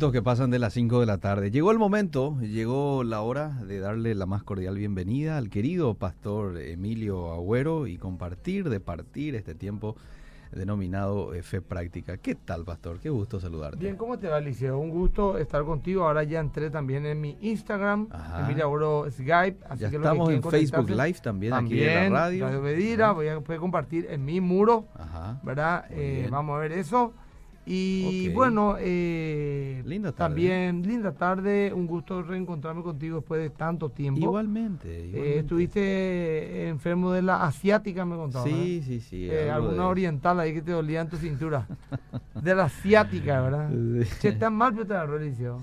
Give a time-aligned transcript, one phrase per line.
[0.00, 1.50] Minutos que pasan de las 5 de la tarde.
[1.50, 6.56] Llegó el momento, llegó la hora de darle la más cordial bienvenida al querido pastor
[6.56, 9.96] Emilio Agüero y compartir, de partir este tiempo
[10.52, 12.16] denominado eh, Fe Práctica.
[12.16, 12.98] ¿Qué tal, pastor?
[12.98, 13.76] Qué gusto saludarte.
[13.76, 14.78] Bien, ¿cómo te va, Liceo?
[14.78, 16.06] Un gusto estar contigo.
[16.06, 18.46] Ahora ya entré también en mi Instagram, Ajá.
[18.46, 19.58] Emilio Agüero Skype.
[19.68, 22.46] Así ya que estamos que en Facebook Live también, aquí en la radio.
[22.46, 25.38] Radio voy a poder compartir en mi muro, Ajá.
[25.42, 25.84] ¿verdad?
[25.90, 27.12] Eh, vamos a ver eso.
[27.66, 30.18] Y bueno, eh, Linda tarde.
[30.34, 34.20] también linda tarde, un gusto reencontrarme contigo después de tanto tiempo.
[34.20, 38.48] Igualmente, Eh, estuviste enfermo de la asiática, me contabas.
[38.48, 39.28] Sí, sí, sí.
[39.30, 41.66] Eh, alguna de- oriental ahí que te dolía en tu cintura.
[42.42, 43.70] de la asiática, ¿verdad?
[44.10, 44.16] Sí.
[44.20, 45.60] Che, tan mal, pero te el liceo.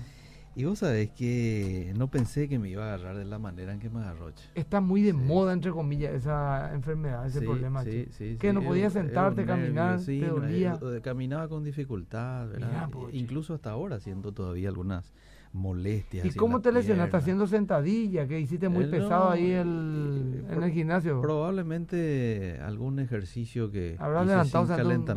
[0.58, 3.78] Y vos sabés que no pensé que me iba a agarrar de la manera en
[3.78, 4.32] que me agarró.
[4.32, 4.42] che.
[4.56, 5.16] Está muy de Sí.
[5.16, 7.84] moda, entre comillas, esa enfermedad, ese Sí, problema.
[7.84, 10.76] sí, que no era- podías era sentarte, nervio, caminar, te dolía.
[10.82, 12.88] eh, caminaba con dificultad, ¿verdad?
[12.92, 13.08] Mirá.
[13.12, 15.12] Incluso hasta ahora siento todavía algunas
[15.52, 16.26] molestias.
[16.26, 18.26] ¿Y cómo te lesionaste haciendo sentadilla?
[18.26, 21.20] Que hiciste muy Eh, pesado no, ahí eh, el, en el gimnasio.
[21.20, 25.14] Probablemente algún ejercicio que Habrás levantado sin calentamiento.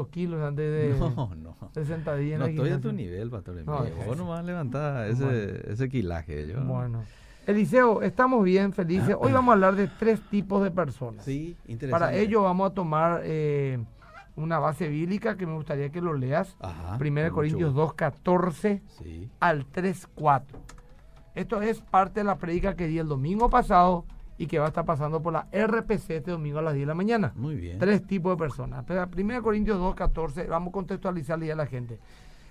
[0.00, 1.56] 200 kilos antes de, No, no.
[1.74, 5.10] de sentadilla en No el estoy a tu nivel, pastor No, es- Vos nomás levantás
[5.10, 5.58] ese, Bueno.
[5.68, 6.46] ese quilaje.
[6.48, 7.02] Yo, Bueno.
[7.46, 9.16] Eliseo, estamos bien, felices.
[9.18, 11.24] Hoy vamos a hablar de tres tipos de personas.
[11.24, 11.90] Sí, interesante.
[11.90, 13.82] Para ello vamos a tomar eh,
[14.36, 16.56] una base bíblica que me gustaría que lo leas.
[16.60, 19.28] Ajá, 1 con Corintios mucho 2, 14 Sí.
[19.40, 20.58] al 3, 4.
[21.34, 24.04] Esto es parte de la predica que di el domingo pasado
[24.38, 26.86] y que va a estar pasando por la RPC este domingo a las 10 de
[26.86, 27.32] la mañana.
[27.36, 27.78] Muy bien.
[27.78, 28.84] Tres tipos de personas.
[28.86, 31.98] Pero 1 Corintios 2, 14, vamos a contextualizarle ya a la gente.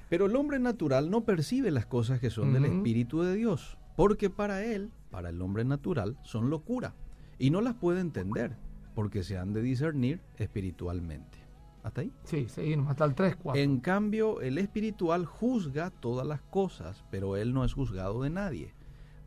[0.09, 2.65] Pero el hombre natural no percibe las cosas que son del.
[2.65, 6.93] Espíritu de Dios, porque para él, para el hombre natural, son locura,
[7.39, 8.55] y no las puede entender,
[8.93, 11.37] porque se han de discernir espiritualmente.
[11.83, 12.11] ¿Hasta ahí?
[12.23, 13.61] Sí, seguimos hasta el 3, 4.
[13.61, 18.73] En cambio, el espiritual juzga todas las cosas, pero él no es juzgado de nadie.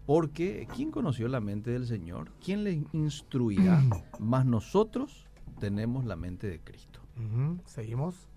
[0.06, 2.30] Porque, ¿quién conoció la mente del Señor?
[2.44, 3.82] ¿Quién le instruirá?
[4.20, 5.26] Mas nosotros
[5.58, 7.00] tenemos la mente de Cristo.
[7.16, 8.28] Ujú, Seguimos.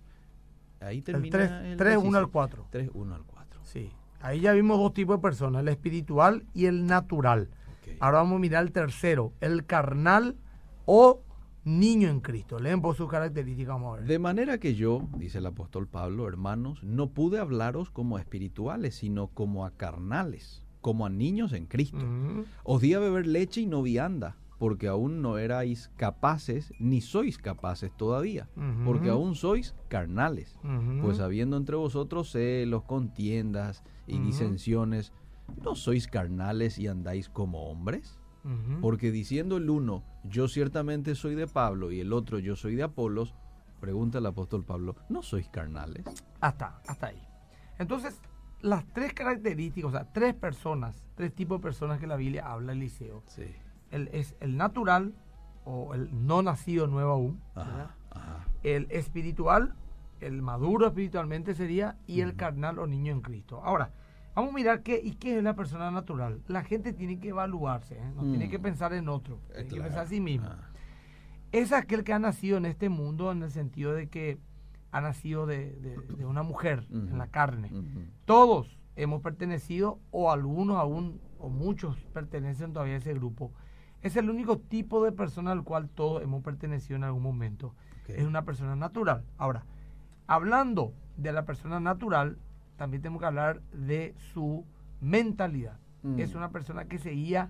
[0.79, 2.31] Ahí El termina 3, el 3 1 al decisivo.
[2.31, 2.67] 4.
[2.71, 3.59] 3, 1 al 4.
[3.63, 3.91] Sí.
[4.21, 7.49] Ahí ya vimos dos tipos de personas, el espiritual y el natural.
[7.81, 7.97] Ok.
[7.99, 10.37] Ahora vamos a mirar el tercero, el carnal
[10.85, 11.21] o
[11.67, 12.59] niño en Cristo.
[12.59, 14.07] Leen por sus características, vamos a ver.
[14.07, 18.95] De manera que yo, dice el apóstol Pablo, hermanos, no pude hablaros como a espirituales,
[18.95, 21.97] sino como a carnales, como a niños en Cristo.
[21.97, 22.45] Ujú.
[22.63, 27.37] Os di a beber leche y no vianda, porque aún no erais capaces, ni sois
[27.37, 28.47] capaces todavía,
[28.85, 30.57] porque aún sois carnales.
[31.01, 35.11] Pues habiendo entre vosotros celos, contiendas y disensiones,
[35.61, 38.19] ¿no sois carnales y andáis como hombres?
[38.81, 42.83] Porque diciendo el uno, yo ciertamente soy de Pablo, y el otro, yo soy de
[42.83, 43.35] Apolos,
[43.79, 46.05] pregunta el apóstol Pablo, ¿no sois carnales?
[46.39, 47.21] Hasta, hasta ahí.
[47.79, 48.21] Entonces,
[48.61, 52.71] las tres características, o sea, tres personas, tres tipos de personas que la Biblia habla,
[52.71, 53.23] Eliseo.
[53.27, 53.45] Sí.
[53.91, 55.13] El, es el natural
[55.65, 57.41] o el no nacido nuevo aún.
[57.55, 58.45] Ajá, ajá.
[58.63, 59.75] El espiritual,
[60.21, 63.61] el maduro espiritualmente sería, y el carnal o niño en Cristo.
[63.63, 63.91] Ahora,
[64.37, 66.41] vamos a mirar qué y qué es la persona natural.
[66.47, 68.11] La gente tiene que evaluarse, ¿eh?
[68.15, 68.49] no tiene Mm.
[68.51, 70.47] que pensar en otro, Eh, tiene que pensar a sí mismo.
[70.49, 70.69] Ah,
[71.51, 74.37] Es aquel que ha nacido en este mundo en el sentido de que
[74.91, 77.71] ha nacido de, de- de una mujer en la carne.
[78.25, 83.51] Todos hemos pertenecido, o algunos aún, o muchos pertenecen todavía a ese grupo.
[84.01, 87.73] Es el único tipo de persona al cual todos hemos pertenecido en algún momento.
[88.07, 89.23] Es una persona natural.
[89.37, 89.65] Ahora,
[90.27, 92.37] hablando de la persona natural,
[92.77, 94.65] también tenemos que hablar de su
[95.01, 95.77] mentalidad.
[96.03, 96.19] Mm.
[96.19, 97.49] Es una persona que se guía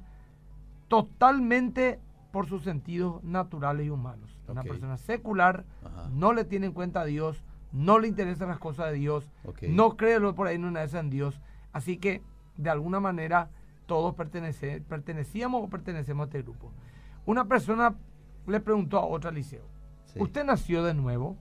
[0.88, 2.00] totalmente
[2.32, 4.40] por sus sentidos naturales y humanos.
[4.48, 6.10] Una persona secular, Ajá.
[6.14, 9.30] no le tiene en cuenta a Dios, no le interesan las cosas de Dios,
[9.70, 11.42] no cree lo por ahí en una vez en Dios.
[11.74, 12.22] Así que,
[12.56, 13.50] de alguna manera,
[13.86, 16.72] todos pertenece, pertenecíamos o pertenecemos a este grupo.
[17.26, 17.96] Una persona
[18.46, 19.64] le preguntó a otra liceo,
[20.06, 20.22] Sí.
[20.22, 21.36] ¿usted nació de nuevo?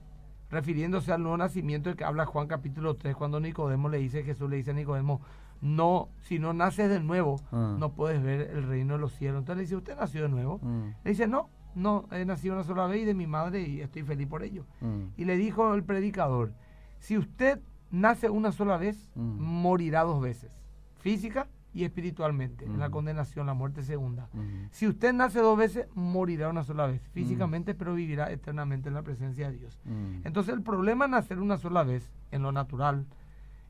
[0.49, 4.49] Refiriéndose al nuevo nacimiento del que habla Juan capítulo 3, cuando Nicodemo le dice, Jesús
[4.49, 5.21] le dice a Nicodemo,
[5.61, 7.75] no, si no naces de nuevo, Ah.
[7.77, 9.39] no puedes ver el reino de los cielos.
[9.39, 10.59] Entonces le dice, ¿usted nació de nuevo?
[10.61, 13.81] Mm, Le dice, no, no, he nacido una sola vez y de mi madre y
[13.81, 14.65] estoy feliz por ello.
[14.81, 15.01] mm.
[15.17, 16.53] Y le dijo el predicador,
[16.99, 17.59] si usted
[17.91, 20.51] nace una sola vez, morirá dos veces,
[20.99, 21.47] física
[21.77, 24.29] y espiritualmente, en la condenación, la muerte segunda.
[24.71, 29.03] Si usted nace dos veces, morirá una sola vez, físicamente, pero vivirá eternamente en la
[29.03, 29.79] presencia de Dios.
[30.23, 33.05] Entonces el problema es nacer una sola vez, en lo natural,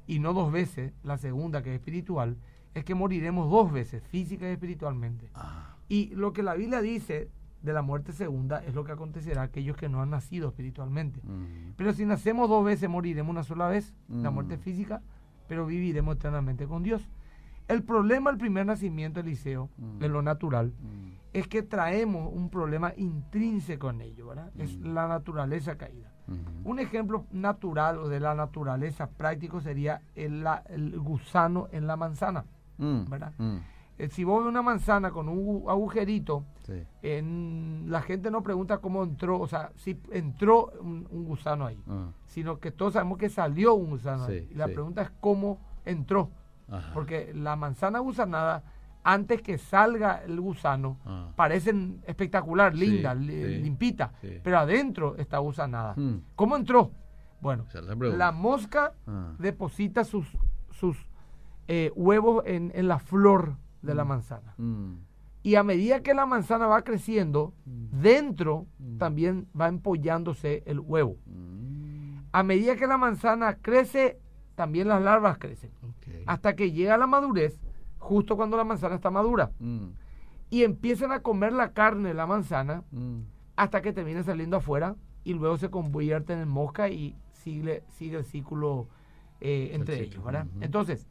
[0.07, 2.37] y no dos veces, la segunda que es espiritual,
[2.73, 5.29] es que moriremos dos veces, física y espiritualmente.
[5.35, 7.29] Ah, Y lo que la Biblia dice
[7.61, 11.19] de la muerte segunda es lo que acontecerá a aquellos que no han nacido espiritualmente.
[11.75, 15.01] Pero si nacemos dos veces, moriremos una sola vez, la muerte física,
[15.49, 17.07] pero viviremos eternamente con Dios.
[17.67, 19.99] El problema del primer nacimiento, Eliseo, Mm.
[19.99, 21.07] de lo natural, Mm.
[21.33, 24.51] es que traemos un problema intrínseco en ello, ¿verdad?
[24.57, 24.93] Es Mm.
[24.93, 26.11] la naturaleza caída.
[26.27, 26.71] Ujú.
[26.71, 31.95] Un ejemplo natural o de la naturaleza práctico sería el, la- el gusano en la
[31.97, 32.45] manzana.
[32.79, 33.33] ¿verdad?
[33.97, 36.83] Eh, si vos ves una manzana con un gu- agujerito, Sí.
[37.01, 41.81] en, la gente no pregunta cómo entró, o sea, si entró un, un gusano ahí,
[41.87, 42.11] Ah.
[42.27, 44.47] sino que todos sabemos que salió un gusano Sí, ahí.
[44.51, 44.73] Y la sí.
[44.73, 46.29] pregunta es cómo entró,
[46.69, 46.91] Ajá.
[46.93, 48.63] porque la manzana gusanada,
[49.03, 51.31] antes que salga el gusano, Ah.
[51.35, 54.39] parecen espectacular, Sí, linda, li- sí, limpita, sí.
[54.43, 55.93] pero adentro está gusanada.
[55.95, 56.21] Mm.
[56.35, 56.91] ¿Cómo entró?
[57.39, 59.33] Bueno, la la mosca Ah.
[59.39, 60.27] deposita sus,
[60.71, 60.97] sus
[61.69, 64.07] eh, huevos en, en la flor de la Mm.
[64.07, 64.53] manzana.
[64.57, 64.93] Mm.
[65.43, 68.01] Y a medida que la manzana va creciendo, Mm.
[68.01, 68.65] dentro
[68.97, 71.17] también va empollándose el huevo.
[72.33, 74.19] A medida que la manzana crece,
[74.57, 75.69] también las larvas crecen.
[76.25, 77.59] Hasta que llega la madurez,
[77.99, 79.51] justo cuando la manzana está madura.
[79.59, 79.89] Mm.
[80.49, 83.19] Y empiezan a comer la carne de la manzana Mm.
[83.55, 88.25] hasta que termina saliendo afuera y luego se convierten en mosca y sigue, sigue el
[88.25, 88.87] ciclo
[89.41, 90.47] eh, entre El ellos, ¿verdad?
[90.59, 91.07] Entonces,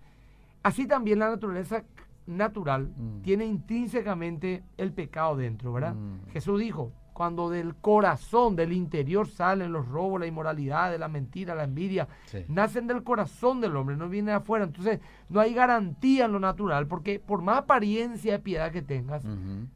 [0.65, 1.85] así también la naturaleza
[2.27, 3.23] natural Mm.
[3.23, 5.95] tiene intrínsecamente el pecado dentro, ¿verdad?
[6.33, 11.65] Jesús dijo, cuando del corazón, del interior salen los robos, la inmoralidad, la mentira, la
[11.65, 12.45] envidia, Sí.
[12.49, 14.67] nacen del corazón del hombre, no vienen de afuera.
[14.67, 19.25] Entonces, no hay garantía en lo natural, porque por más apariencia de piedad que tengas,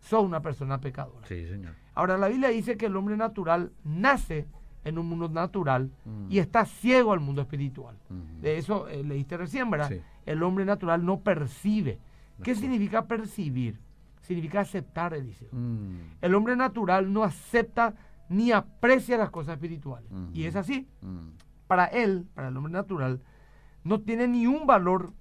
[0.00, 1.26] sos una persona pecadora.
[1.26, 1.72] Sí, señor.
[1.94, 4.46] Ahora, la Biblia dice que el hombre natural nace
[4.84, 5.90] en un mundo natural
[6.28, 7.96] y está ciego al mundo espiritual.
[8.42, 9.88] De eso eh, leíste recién, ¿verdad?
[9.88, 10.00] Sí.
[10.26, 11.98] El hombre natural no percibe.
[12.42, 13.80] ¿Qué significa percibir?
[14.20, 15.48] Significa aceptar, Eliseo.
[15.52, 15.96] Mm.
[16.20, 17.94] El hombre natural no acepta
[18.28, 20.10] ni aprecia las cosas espirituales.
[20.32, 20.88] Y es así.
[21.02, 21.30] Mm.
[21.66, 23.22] Para él, para el hombre natural,
[23.84, 25.12] no tiene ni un valor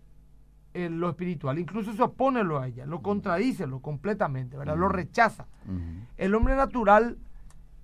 [0.73, 1.59] en lo espiritual.
[1.59, 4.77] Incluso se opone a ella, lo contradice lo completamente, ¿verdad?
[4.77, 5.47] Lo rechaza.
[6.17, 7.17] El hombre natural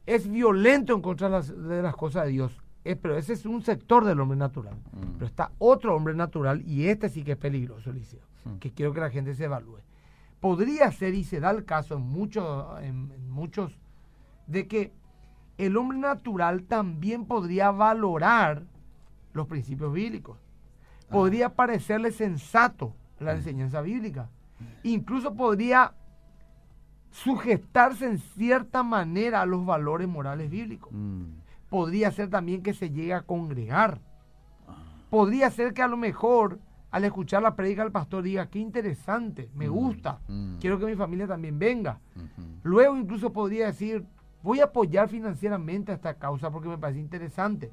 [0.06, 2.62] es violento en contra de las, de las cosas de Dios.
[2.84, 4.76] Eh, pero ese es un sector del hombre natural.
[4.76, 5.14] Mm.
[5.14, 8.22] Pero está otro hombre natural y este sí que es peligroso, Eliseo.
[8.46, 8.58] Mm.
[8.58, 9.80] Que quiero que la gente se evalúe.
[10.46, 13.80] Podría ser, y se da el caso en, muchos en, en muchos,
[14.46, 14.94] de que
[15.58, 18.62] el hombre natural también podría valorar
[19.34, 20.38] los principios bíblicos.
[21.10, 24.30] Podría parecerle sensato la enseñanza bíblica.
[24.84, 25.96] Incluso podría
[27.10, 30.92] sujetarse en cierta manera a los valores morales bíblicos.
[30.94, 31.24] Mm.
[31.72, 34.00] Podría ser también que se llegue a congregar.
[34.68, 34.76] Ah.
[35.10, 36.60] Podría ser que a lo mejor
[36.96, 40.60] al escuchar la prédica del pastor diga, qué interesante, me Mm, gusta, mm.
[40.62, 42.00] quiero que mi familia también venga.
[42.64, 44.06] Luego incluso podría decir,
[44.42, 47.70] voy a apoyar financieramente a esta causa porque me parece interesante.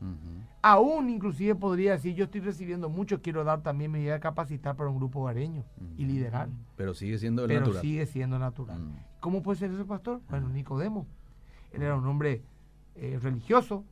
[0.61, 4.75] Aún inclusive podría decir, yo estoy recibiendo mucho, quiero dar también mi idea de capacitar
[4.75, 5.63] para un grupo hogareño
[5.97, 6.49] y liderar.
[6.77, 7.81] Pero sigue siendo Pero natural.
[7.81, 8.81] sigue siendo natural.
[8.81, 8.97] Mm.
[9.21, 10.21] ¿Cómo puede ser ese pastor?
[10.31, 11.07] Bueno, Nicodemo.
[11.71, 12.43] Él era un hombre
[12.97, 13.85] eh, religioso,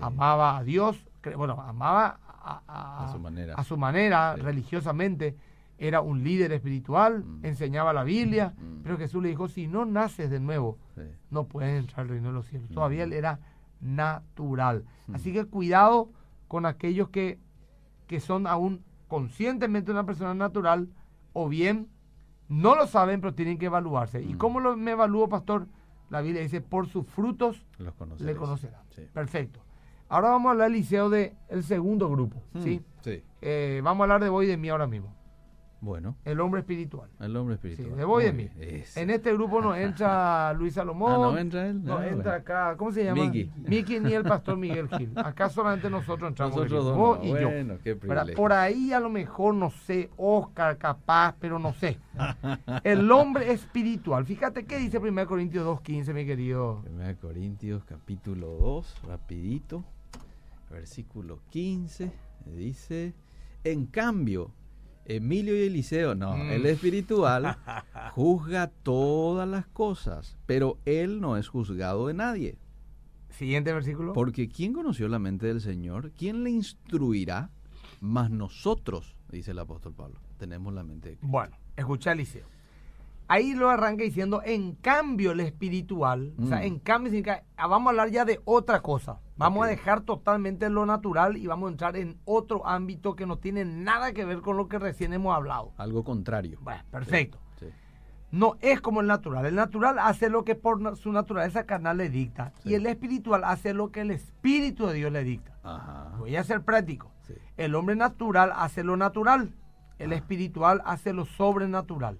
[0.00, 1.06] amaba a Dios,
[1.36, 3.54] bueno, amaba a, a- A su manera.
[3.54, 4.42] a su manera, Sí.
[4.42, 5.36] religiosamente.
[5.76, 7.44] Era un líder espiritual, Mm.
[7.46, 8.82] enseñaba la Biblia, Mm.
[8.84, 11.02] pero Jesús le dijo, si no naces de nuevo, Sí.
[11.30, 12.70] no puedes entrar al reino de los cielos.
[12.70, 13.08] Todavía Mm.
[13.08, 13.40] él era
[13.80, 14.84] natural.
[15.06, 15.14] Mm.
[15.16, 16.10] Así que cuidado
[16.48, 17.38] con aquellos que,
[18.06, 20.88] que son aún conscientemente una persona natural
[21.32, 21.88] o bien
[22.48, 24.22] no lo saben, pero tienen que evaluarse.
[24.22, 24.38] ¿Y Mm.
[24.38, 25.66] cómo lo, me evalúo, pastor?
[26.10, 28.70] La Biblia dice, por sus frutos Los le.
[28.90, 29.02] Sí.
[29.12, 29.60] Perfecto.
[30.14, 32.40] Ahora vamos a hablar, Liceo, del segundo grupo.
[32.62, 32.78] ¿sí?
[32.78, 32.84] Mm.
[33.02, 33.22] Sí.
[33.42, 35.12] Eh, vamos a hablar de vos y de mí ahora mismo.
[35.80, 37.10] Bueno, El hombre espiritual.
[37.20, 37.98] el hombre Sí, espiritual.
[37.98, 38.48] de vos y de mí.
[38.96, 41.12] En este grupo no entra Luis Salomón.
[41.12, 41.84] Ah, ¿no entra él?
[41.84, 43.24] No, Ah, entra acá, ¿cómo se llama?
[43.24, 43.50] Miki.
[43.56, 45.12] Miki ni el pastor Miguel Gil.
[45.16, 46.56] Acá solamente nosotros entramos.
[46.56, 46.96] Nosotros dos.
[46.96, 47.24] Vos no.
[47.24, 47.48] y yo.
[47.50, 48.00] Bueno, qué ¿verdad?
[48.22, 48.34] privilegio.
[48.36, 51.98] Por ahí a lo mejor, no sé, Oscar capaz, pero no sé.
[52.84, 54.24] El hombre espiritual.
[54.24, 56.82] Fíjate qué dice 1 Corintios 2.15, mi querido.
[56.88, 59.84] 1 Corintios capítulo 2, rapidito,
[60.70, 62.12] versículo 15,
[62.46, 63.14] dice,
[63.64, 64.52] en cambio,
[65.06, 66.50] Emilio y Eliseo, no, Mm.
[66.50, 67.56] el espiritual
[68.14, 72.58] juzga todas las cosas, pero él no es juzgado de nadie.
[73.30, 74.12] Siguiente versículo.
[74.12, 76.12] Porque ¿quién conoció la mente del Señor?
[76.12, 77.50] ¿Quién le instruirá?
[78.00, 81.32] Más nosotros, dice el apóstol Pablo, tenemos la mente de Cristo.
[81.32, 82.46] Bueno, escucha Eliseo.
[83.26, 86.62] Ahí lo arranca diciendo, en cambio el espiritual, o sea, Mm.
[86.64, 89.20] en cambio significa, ah, vamos a hablar ya de otra cosa.
[89.36, 93.38] Vamos a dejar totalmente lo natural y vamos a entrar en otro ámbito que no
[93.38, 95.72] tiene nada que ver con lo que recién hemos hablado.
[95.78, 96.58] Algo contrario.
[96.62, 97.38] Bueno, perfecto.
[97.58, 97.66] Sí.
[98.30, 99.46] No es como el natural.
[99.46, 102.52] El natural hace lo que por su naturaleza carnal le dicta.
[102.62, 102.70] Sí.
[102.70, 105.56] Y el espiritual hace lo que el Espíritu de Dios le dicta.
[105.64, 106.12] Ajá.
[106.18, 107.10] Voy a ser práctico.
[107.56, 109.54] El hombre natural hace lo natural,
[109.98, 110.16] el Ah.
[110.16, 112.18] espiritual hace lo sobrenatural.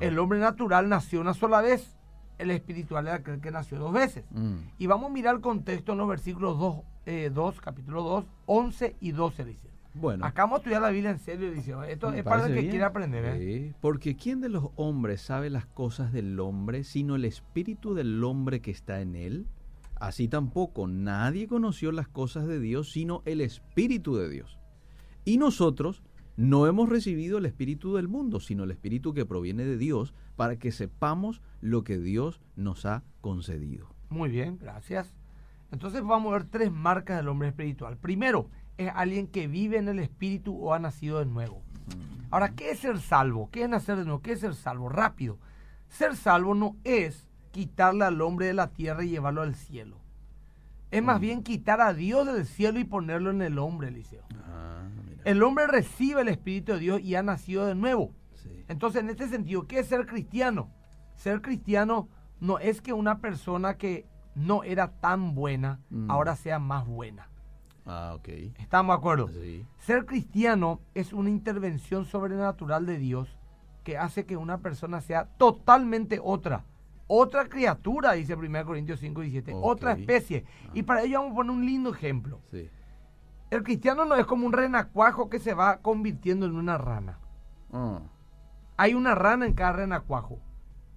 [0.00, 1.96] El hombre natural nació una sola vez,
[2.38, 4.24] el espiritual era aquel que nació dos veces.
[4.30, 4.56] Mm.
[4.78, 6.76] Y vamos a mirar el contexto en los versículos 2,
[7.06, 9.70] eh, 2 capítulo 2, 11 y 12, dice.
[9.94, 10.26] Bueno.
[10.26, 11.74] Acá vamos a estudiar la Biblia en serio, dice.
[11.88, 12.70] Esto es para el que bien.
[12.70, 13.24] quiere aprender.
[13.24, 13.38] ¿eh?
[13.38, 18.22] Sí, Porque ¿quién de los hombres sabe las cosas del hombre sino el espíritu del
[18.22, 19.46] hombre que está en él?
[19.98, 24.58] Así tampoco nadie conoció las cosas de Dios sino el espíritu de Dios.
[25.24, 26.02] Y nosotros
[26.36, 30.58] no hemos recibido el espíritu del mundo, sino el espíritu que proviene de Dios, para
[30.58, 33.88] que sepamos lo que Dios nos ha concedido.
[34.10, 35.14] Muy bien, gracias.
[35.72, 37.96] Entonces vamos a ver tres marcas del hombre espiritual.
[37.96, 41.62] Primero, es alguien que vive en el espíritu o ha nacido de nuevo.
[42.30, 43.50] Ahora, ¿qué es ser salvo?
[43.50, 44.20] ¿Qué es nacer de nuevo?
[44.20, 44.88] ¿Qué es ser salvo?
[44.88, 45.38] Rápido.
[45.88, 49.96] Ser salvo no es quitarle al hombre de la tierra y llevarlo al cielo.
[50.90, 54.22] Es más bien quitar a Dios del cielo y ponerlo en el hombre, Eliseo.
[54.48, 54.86] Ah.
[55.26, 58.12] El hombre recibe el Espíritu de Dios y ha nacido de nuevo.
[58.34, 58.64] Sí.
[58.68, 60.70] Entonces, en este sentido, ¿qué es ser cristiano?
[61.16, 64.06] Ser cristiano no es que una persona que
[64.36, 66.10] no era tan buena Mm.
[66.10, 67.28] ahora sea más buena.
[67.86, 68.28] Ah, ok.
[68.58, 69.28] ¿Estamos de acuerdo?
[69.28, 69.64] Sí.
[69.78, 73.36] Ser cristiano es una intervención sobrenatural de Dios
[73.84, 76.64] que hace que una persona sea totalmente otra.
[77.08, 79.54] Otra criatura, dice 1 Corintios 5, 17.
[79.54, 79.64] Ok.
[79.64, 80.44] Otra especie.
[80.74, 82.40] Y para ello vamos a poner un lindo ejemplo.
[82.50, 82.68] Sí.
[83.50, 87.18] El cristiano no es como un renacuajo que se va convirtiendo en una rana.
[87.72, 88.00] Ah,
[88.76, 90.38] Hay una rana en cada renacuajo.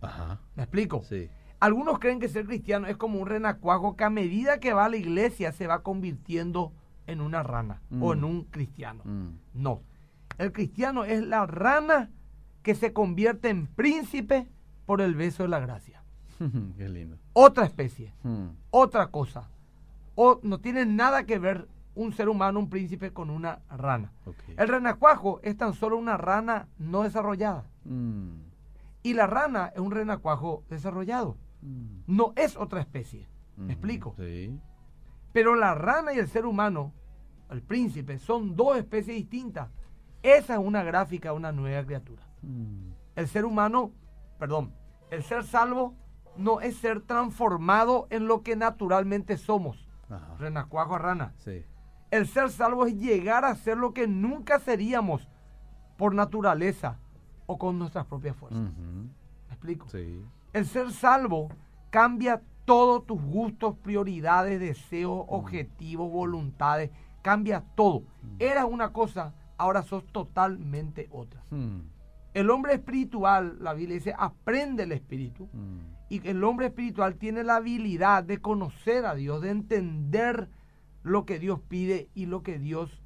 [0.01, 0.39] Ajá.
[0.55, 1.03] ¿Me explico?
[1.03, 1.29] Sí.
[1.59, 4.89] Algunos creen que ser cristiano es como un renacuajo que a medida que va a
[4.89, 6.71] la iglesia se va convirtiendo
[7.07, 8.03] en una rana Mm.
[8.03, 9.01] o en un cristiano.
[9.05, 9.29] Mm.
[9.53, 9.81] No.
[10.37, 12.09] El cristiano es la rana
[12.63, 14.47] que se convierte en príncipe
[14.85, 16.01] por el beso de la gracia.
[16.77, 17.17] Qué lindo.
[17.33, 18.47] Otra especie, Mm.
[18.71, 19.49] otra cosa.
[20.15, 21.67] O no tiene nada que ver
[21.99, 24.13] un ser humano, un príncipe con una rana.
[24.55, 27.65] El renacuajo es tan solo una rana no desarrollada.
[27.83, 28.39] Mm.
[29.03, 31.35] Y la rana es un renacuajo desarrollado.
[31.61, 32.03] Mm.
[32.07, 33.27] No es otra especie.
[33.57, 34.15] ¿Me Ujú, explico?
[34.17, 34.57] Sí.
[35.33, 36.93] Pero la rana y el ser humano,
[37.49, 39.69] el príncipe, son dos especies distintas.
[40.23, 42.23] Esa es una gráfica de una nueva criatura.
[42.41, 42.91] Mm.
[43.17, 43.91] El ser humano,
[44.37, 44.73] perdón,
[45.11, 45.95] el ser salvo
[46.37, 49.85] no es ser transformado en lo que naturalmente somos.
[50.09, 50.35] Ajá.
[50.39, 51.33] Renacuajo a rana.
[51.39, 51.65] Sí.
[52.11, 55.27] El ser salvo es llegar a ser lo que nunca seríamos
[55.97, 56.97] por naturaleza
[57.45, 58.61] o con nuestras propias fuerzas.
[58.61, 59.87] ¿Me explico?
[59.89, 60.23] Sí.
[60.53, 61.49] El ser salvo
[61.89, 66.91] cambia todos tus gustos, prioridades, deseos, objetivos, voluntades.
[67.21, 68.03] Cambia todo.
[68.37, 71.43] Eras una cosa, ahora sos totalmente otra.
[71.49, 71.79] Mm.
[72.33, 75.49] El hombre espiritual, la Biblia dice, aprende el espíritu.
[75.51, 75.79] Mm.
[76.09, 80.49] Y el hombre espiritual tiene la habilidad de conocer a Dios, de entender
[81.03, 83.01] lo que Dios pide y lo que Dios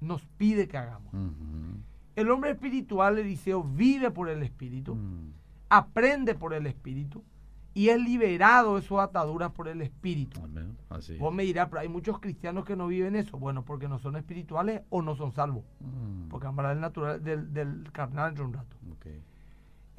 [0.00, 1.12] nos pide que hagamos.
[2.16, 5.32] El hombre espiritual, Eliseo, vive por el espíritu Mm.
[5.70, 7.22] aprende por el Espíritu
[7.74, 10.40] y es liberado de sus ataduras por el Espíritu.
[10.42, 10.76] Amén.
[10.88, 11.16] Así.
[11.18, 13.38] Vos me dirás, pero hay muchos cristianos que no viven eso.
[13.38, 15.64] Bueno, porque no son espirituales o no son salvos.
[15.80, 16.28] Mm.
[16.28, 18.76] Porque hablar del, natural, del, del carnal dentro de un rato.
[18.92, 19.06] Ok.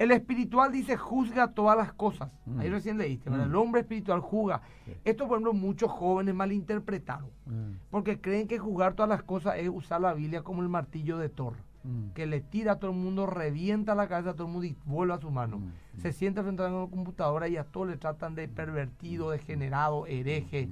[0.00, 2.32] El espiritual dice juzga todas las cosas.
[2.58, 2.72] Ahí Mm.
[2.72, 3.44] recién leíste, ¿verdad?
[3.46, 3.50] Mm.
[3.50, 4.62] El hombre espiritual juzga.
[4.86, 4.92] Sí.
[5.04, 7.28] Esto, por ejemplo, muchos jóvenes malinterpretaron.
[7.44, 7.72] Mm.
[7.90, 11.28] Porque creen que juzgar todas las cosas es usar la Biblia como el martillo de
[11.28, 11.54] Thor.
[11.82, 12.10] Mm.
[12.12, 14.76] que le tira a todo el mundo, revienta la cabeza a todo el mundo y
[14.84, 15.62] vuelve a su mano.
[15.96, 20.68] Se sienta frente a una computadora y a todos le tratan de pervertido, degenerado, hereje,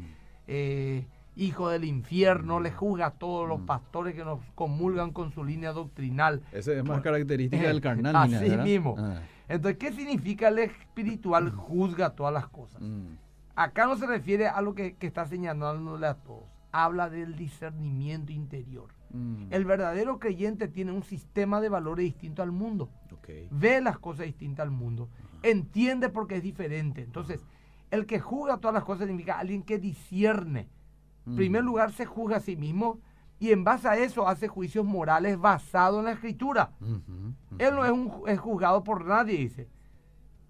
[0.47, 1.06] eh,
[1.38, 3.66] hijo del infierno, le juzga a todos los Mm.
[3.66, 6.42] pastores que nos comulgan con su línea doctrinal.
[6.52, 8.14] Esa es más Bueno, característica del carnal.
[8.16, 8.64] Así ¿verdad?
[8.64, 8.97] mismo.
[8.99, 9.21] Ah.
[9.49, 12.83] Entonces, ¿qué significa el espiritual juzga todas las cosas?
[12.83, 13.14] Mm.
[13.57, 16.45] Acá no se refiere a lo que, que está señalándole a todos.
[16.71, 18.88] Habla del discernimiento interior.
[19.11, 19.47] Mm.
[19.50, 22.90] El verdadero creyente tiene un sistema de valores distinto al mundo.
[23.50, 25.09] Ve las cosas distintas al mundo.
[25.42, 27.02] Entiende porque es diferente.
[27.02, 27.45] Entonces,
[27.90, 30.68] el que juzga todas las cosas significa alguien que discierne.
[31.28, 31.37] En Mm.
[31.37, 33.00] primer lugar, se juzga a sí mismo
[33.38, 36.73] y en base a eso hace juicios morales basados en la escritura.
[37.58, 39.68] Él no es, un, es juzgado por nadie, dice.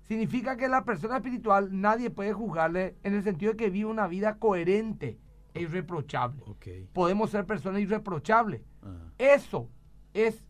[0.04, 4.06] Significa que la persona espiritual nadie puede juzgarle en el sentido de que vive una
[4.06, 5.18] vida coherente
[5.52, 6.42] e irreprochable.
[6.94, 8.62] Podemos ser personas irreprochables.
[8.82, 8.94] Ah.
[9.18, 9.68] Eso
[10.14, 10.46] es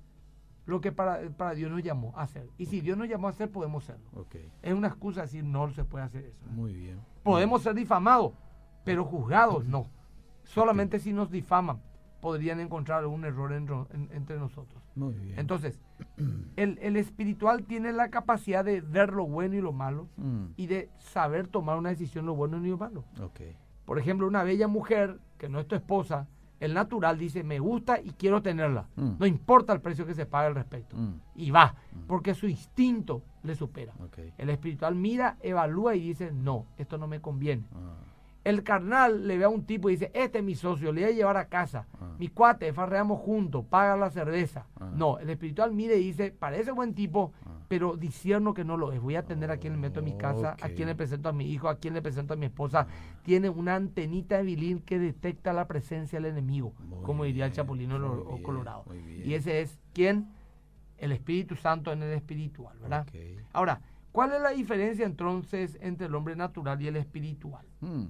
[0.67, 2.49] lo que para, para Dios nos llamó a hacer.
[2.59, 4.07] Y si Dios nos llamó a hacer, podemos serlo.
[4.15, 4.37] Ok.
[4.63, 6.47] Es una excusa decir no se puede hacer eso.
[6.51, 7.01] Muy bien.
[7.25, 8.35] Podemos ser difamados,
[8.85, 9.89] pero juzgados no.
[10.49, 11.81] Solamente si nos difaman
[12.21, 14.83] podrían encontrar algún error en- en- entre nosotros.
[14.97, 15.39] Muy bien.
[15.39, 15.79] Entonces,
[16.57, 20.47] el, el espiritual tiene la capacidad de ver lo bueno y lo malo Mm.
[20.57, 23.05] y de saber tomar una decisión lo bueno y lo malo.
[23.23, 23.41] Ok.
[23.85, 26.27] Por ejemplo, una bella mujer, que no es tu esposa,
[26.61, 28.89] El natural dice, me gusta y quiero tenerla.
[28.97, 29.11] Mm.
[29.21, 30.97] No importa el precio que se pague al respecto.
[30.97, 31.21] Mm.
[31.37, 31.77] Y va,
[32.09, 33.93] porque su instinto le supera.
[34.05, 34.19] Ok.
[34.37, 37.63] El espiritual mira, evalúa y dice, no, esto no me conviene.
[37.73, 37.95] Ah,
[38.49, 41.11] El carnal le ve a un tipo y dice, este es mi socio, le voy
[41.11, 41.87] a llevar a casa.
[42.01, 42.15] Ah.
[42.19, 44.67] Mi cuate, farreamos juntos, paga la cerveza.
[44.81, 44.91] Ah.
[44.95, 47.51] No, el espiritual mire y dice, parece buen tipo, Ah.
[47.69, 49.01] pero disierno que no lo es.
[49.01, 50.73] Voy a atender a quién le meto en mi casa, a Ok.
[50.77, 52.87] quién le presento a mi hijo, a quién le presento a mi esposa.
[53.23, 57.53] Tiene una antenita de vilín que detecta la presencia del enemigo, Muy como diría el
[57.53, 58.85] chapulino o bien, colorado.
[59.25, 60.31] Y ese es quién?
[60.97, 63.07] El Espíritu Santo en el espiritual, ¿verdad?
[63.53, 67.67] Ahora, ¿cuál es la diferencia entonces entre el hombre natural y el espiritual?
[67.81, 68.07] Mm,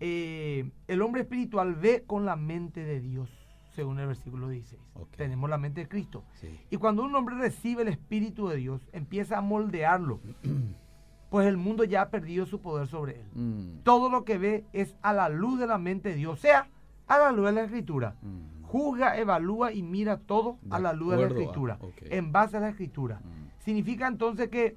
[0.00, 3.30] Eh, el hombre espiritual ve con la mente de Dios,
[3.74, 4.80] según el versículo 16.
[4.94, 5.16] Ok.
[5.16, 6.24] Tenemos la mente de Cristo.
[6.34, 6.48] sí.
[6.70, 10.20] Y cuando un hombre recibe el Espíritu de Dios, empieza a moldearlo,
[11.30, 13.26] pues el mundo ya ha perdido su poder sobre él.
[13.34, 16.36] Mm, Todo lo que ve es a la luz de la mente de Dios, o
[16.40, 16.68] sea,
[17.06, 18.16] a la luz de la Escritura.
[18.22, 22.32] mm, Juzga, evalúa y mira todo De a la luz de la a- Escritura, en
[22.32, 23.20] base a la Escritura.
[23.24, 24.76] mm, Significa entonces que,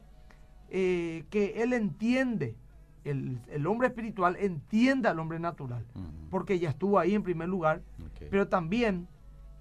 [0.70, 2.56] eh, que él entiende,
[3.04, 5.86] el, el hombre espiritual entiende al hombre natural,
[6.30, 7.82] porque ya estuvo ahí en primer lugar,
[8.30, 9.08] pero también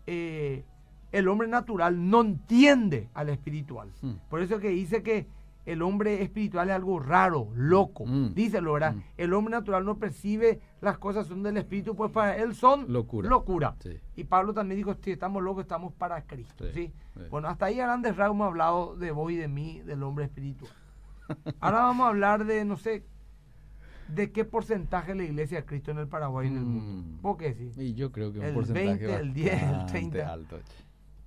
[0.07, 0.65] eh,
[1.13, 3.91] el hombre natural no entiende al espiritual.
[4.03, 4.13] Mm.
[4.29, 5.27] Por eso que dice que
[5.67, 8.07] el hombre espiritual es algo raro, loco.
[8.07, 8.35] Mm.
[8.35, 8.95] Díselo, ¿verdad?
[8.95, 9.03] Mm.
[9.17, 13.29] El hombre natural no percibe las cosas son del espíritu, pues para él son Locura.
[13.29, 13.77] locura.
[13.81, 13.99] Sí.
[14.17, 16.65] Y Pablo también dijo, si estamos locos, estamos para Cristo.
[16.67, 16.93] Sí, ¿sí?
[17.17, 17.23] sí.
[17.31, 20.25] Bueno, hasta ahí a grandes rasgos hemos hablado de vos y de mí, del hombre
[20.25, 20.73] espiritual.
[21.61, 23.05] Ahora vamos a hablar de, no sé,
[24.15, 27.03] de qué porcentaje la iglesia de Cristo en el Paraguay y en el mundo.
[27.19, 27.23] Mm.
[27.23, 27.77] ¿Vos qué decís?
[27.79, 30.33] Y yo creo que un El porcentaje 20, el 10, el bastante 30.
[30.33, 30.59] alto.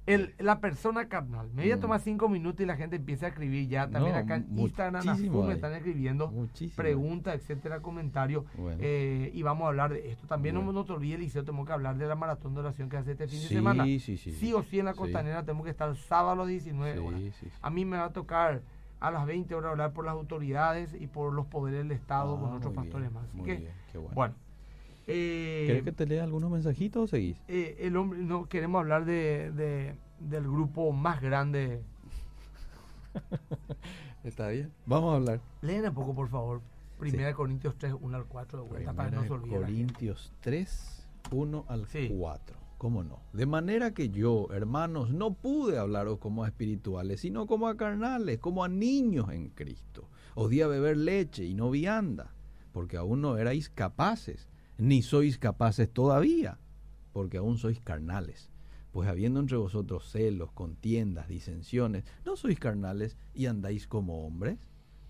[0.06, 1.50] El, la persona carnal.
[1.54, 1.80] Me voy a Mm.
[1.80, 3.89] tomar cinco minutos y la gente empieza a escribir ya.
[3.89, 5.02] También No, acá en Instagram,
[5.48, 6.76] me están escribiendo Muchísimo.
[6.76, 8.43] preguntas, etcétera, comentarios.
[8.58, 8.80] Bueno.
[8.82, 10.28] eh, y vamos a hablar de esto.
[10.28, 10.74] También Bueno.
[10.74, 13.12] no, no te olvides, Liceo, tenemos que hablar de la maratón de oración que hace
[13.12, 13.86] este fin Sí, de semana.
[13.86, 14.54] sí, sí, sí.
[14.54, 14.98] o sí en la Sí.
[15.00, 17.19] costanera tenemos que estar sábado a las 19 Sí, horas.
[17.22, 17.48] sí, sí.
[17.62, 18.62] A mí me va a tocar
[19.04, 22.52] a las 20 horas hablar por las autoridades y por los poderes del Estado con
[22.52, 23.26] Ah, otros muy pastores bien, más.
[23.30, 24.16] Así muy que, bien, qué bueno.
[24.16, 24.36] bueno.
[25.08, 27.38] eh, ¿Querés que te lea algunos mensajitos o seguís?
[27.50, 31.82] eh, el hombre, no queremos hablar de, de- del grupo más grande.
[34.24, 34.72] Está bien.
[34.86, 35.39] Vamos a hablar.
[35.62, 36.62] Leen un poco, por favor.
[37.00, 39.60] Primera de Corintios 3, 1 al 4 de vuelta para que no se de olvide.
[39.60, 39.84] la gente.
[39.94, 42.13] Corintios 3, 1 al Sí.
[42.18, 42.56] 4.
[42.84, 43.22] ¿Cómo no?
[43.32, 48.39] De manera que yo, hermanos, no pude hablaros como a espirituales, sino como a carnales,
[48.39, 50.10] como a niños en Cristo.
[50.36, 52.34] Os di a beber leche y no vianda,
[52.74, 56.60] porque aún no erais capaces, ni sois capaces todavía,
[57.13, 58.50] porque aún sois carnales.
[58.91, 64.60] Pues habiendo entre vosotros celos, contiendas, disensiones, ¿no sois carnales y andáis como hombres?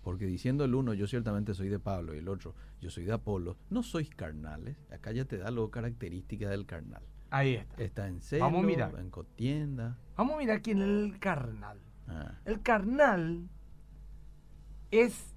[0.00, 3.14] Porque diciendo el uno, yo ciertamente soy de Pablo, y el otro, yo soy de
[3.14, 4.76] Apolo, ¿no sois carnales?
[4.92, 7.02] Acá ya te da lo característica del carnal.
[7.36, 7.82] Ahí está.
[7.82, 8.94] Está en celo, Vamos a mirar.
[8.98, 9.98] en contienda.
[10.16, 11.80] Vamos a mirar quién es el carnal.
[12.06, 13.48] Ah, El carnal
[14.90, 15.34] es,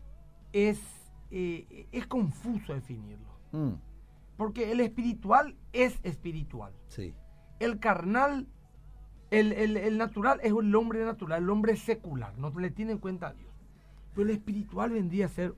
[0.54, 0.80] es,
[1.32, 3.28] eh, es confuso definirlo.
[3.52, 3.74] mm,
[4.38, 6.74] Porque el espiritual es espiritual.
[6.88, 7.14] sí.
[7.60, 8.46] El carnal,
[9.32, 12.98] el, el- el natural es el hombre natural, el hombre secular, no le tiene en
[13.00, 13.50] cuenta a Dios.
[14.14, 15.56] Pero el espiritual vendría a ser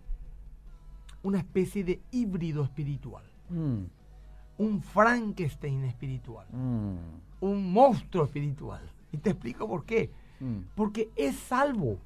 [1.23, 3.83] una especie de híbrido espiritual, Mm,
[4.59, 6.95] un Frankenstein espiritual, mm,
[7.41, 8.81] un monstruo espiritual.
[9.11, 10.11] Y te explico por qué.
[10.39, 10.59] mm.
[10.75, 11.97] Porque es salvo,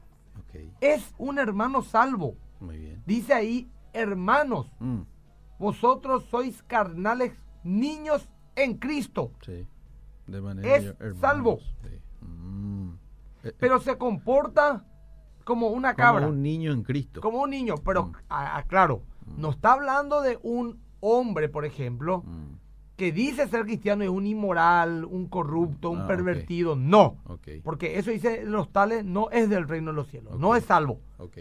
[0.80, 2.36] es un hermano salvo.
[2.62, 3.04] muy bien.
[3.06, 5.02] Dice ahí, hermanos, Mm,
[5.60, 9.32] vosotros sois carnales niños en Cristo.
[9.46, 9.68] sí.
[10.28, 11.60] De manera Es hermanos, salvo.
[11.82, 11.88] sí.
[13.44, 14.86] Eh, eh, pero se comporta
[15.44, 17.20] como una como cabra, un niño en Cristo.
[17.20, 19.02] como un niño, pero aclaro,
[19.38, 22.56] no está hablando de un hombre, por ejemplo, Mm,
[22.96, 27.18] que dice ser cristiano es un inmoral, un corrupto, un Ah, pervertido, no,
[27.64, 31.00] porque eso dice los tales, no es del reino de los cielos, no es salvo.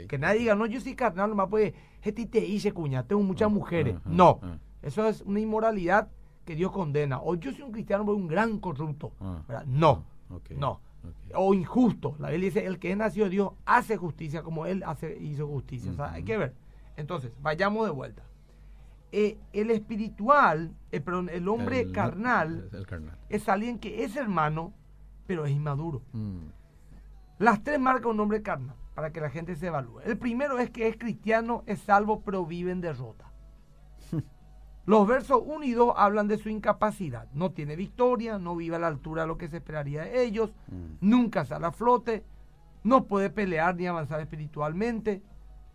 [0.09, 3.46] Que nadie diga, no, yo soy carnal, nomás pues, este te hice cuña, tengo muchas
[3.46, 3.96] Ah, mujeres.
[4.07, 4.40] no,
[4.81, 6.09] eso es una inmoralidad
[6.44, 7.20] que Dios condena.
[7.22, 9.12] O yo soy un cristiano, pero un gran corrupto.
[9.20, 9.62] Ah.
[9.66, 10.05] No,
[10.57, 10.81] no.
[11.35, 12.14] O injusto.
[12.18, 15.46] La Biblia dice, el que es nacido de Dios hace justicia como Él hace, hizo
[15.46, 15.90] justicia.
[15.92, 16.55] O sea, hay que ver.
[16.96, 18.22] Entonces, vayamos de vuelta.
[19.14, 23.18] Eh, el espiritual, eh, perdón, el hombre El- carnal El carnal.
[23.29, 24.72] es alguien que es hermano,
[25.27, 26.03] pero es inmaduro.
[26.12, 26.46] Mm,
[27.38, 30.01] Las tres marcan un hombre carnal, para que la gente se evalúe.
[30.05, 33.27] El primero es que es cristiano, es salvo, pero vive en derrota.
[34.87, 37.29] Los versos 1 y 2 hablan de su incapacidad.
[37.35, 40.53] No tiene victoria, no vive a la altura de lo que se esperaría de ellos,
[40.68, 42.25] mm, nunca sale a flote,
[42.83, 45.22] no puede pelear ni avanzar espiritualmente,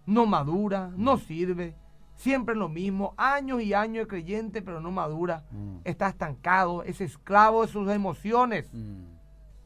[0.05, 1.75] no madura, no sirve,
[2.17, 5.77] siempre lo mismo, años y años de creyente, pero no madura, Mm.
[5.85, 9.03] está estancado, es esclavo de sus emociones, Mm.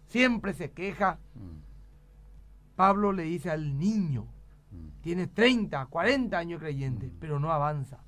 [0.07, 1.17] siempre se queja.
[1.33, 2.75] Mm.
[2.75, 4.27] Pablo le dice al niño,
[5.01, 7.99] tiene 30, 40 años de creyente, pero no avanza.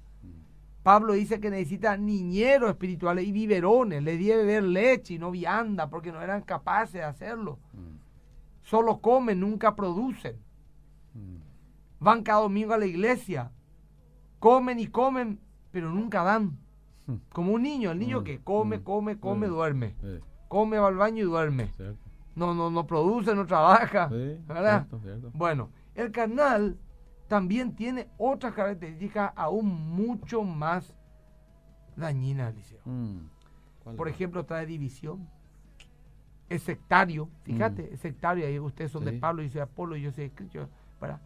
[0.83, 5.89] Pablo dice que necesita niñeros espirituales y biberones, le dio beber leche y no vianda
[5.89, 7.57] porque no eran capaces de hacerlo.
[8.63, 10.35] Solo comen, nunca producen.
[11.99, 13.51] Van cada domingo a la iglesia,
[14.43, 15.39] comen y comen,
[15.71, 16.57] pero nunca dan.
[17.07, 17.13] Mm.
[17.31, 19.95] Como un niño, el niño Mm, que come, mm, come, come, duerme.
[20.49, 21.71] Come, va al baño y duerme.
[22.35, 24.07] No, no, no produce, no trabaja.
[24.07, 24.85] ¿verdad?
[25.33, 26.77] Bueno, el carnal
[27.29, 30.93] también tiene otras características aún mucho más
[31.95, 32.53] dañinas.
[33.81, 35.25] ¿Cuál Por ejemplo, trae división.
[36.49, 39.13] Es sectario, fíjate, es sectario, ahí ustedes son de.
[39.13, 40.67] Pablo, yo soy de Apolo, yo soy de Cristo,
[40.99, 41.21] ¿verdad?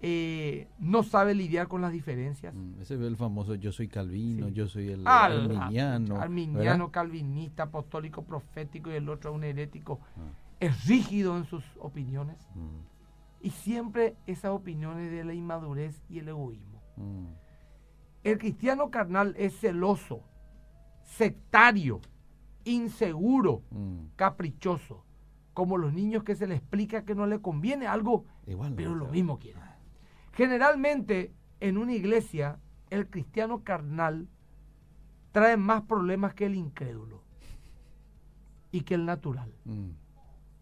[0.00, 2.54] Eh, no sabe lidiar con las diferencias.
[2.54, 4.52] Mm, Ese es el famoso yo soy calvino, Sí.
[4.54, 6.20] yo soy el Al- arminiano.
[6.20, 10.00] arminiano, calvinista, apostólico, profético y el otro un herético.
[10.16, 10.32] ¿verdad?
[10.60, 16.18] Es rígido en sus opiniones Ah, mm, y siempre esas opiniones de la inmadurez y
[16.18, 16.82] el egoísmo.
[16.96, 17.26] mm,
[18.24, 20.20] El cristiano carnal es celoso,
[21.02, 22.00] sectario,
[22.64, 23.62] inseguro,
[24.16, 25.04] caprichoso,
[25.52, 28.94] como los niños que se les explica que no le conviene algo, Igual no, pero
[28.94, 29.62] lo mismo quieren.
[30.34, 32.58] Generalmente en una iglesia
[32.90, 34.28] el cristiano carnal
[35.32, 37.22] trae más problemas que el incrédulo
[38.70, 39.52] y que el natural.
[39.64, 39.90] Mm.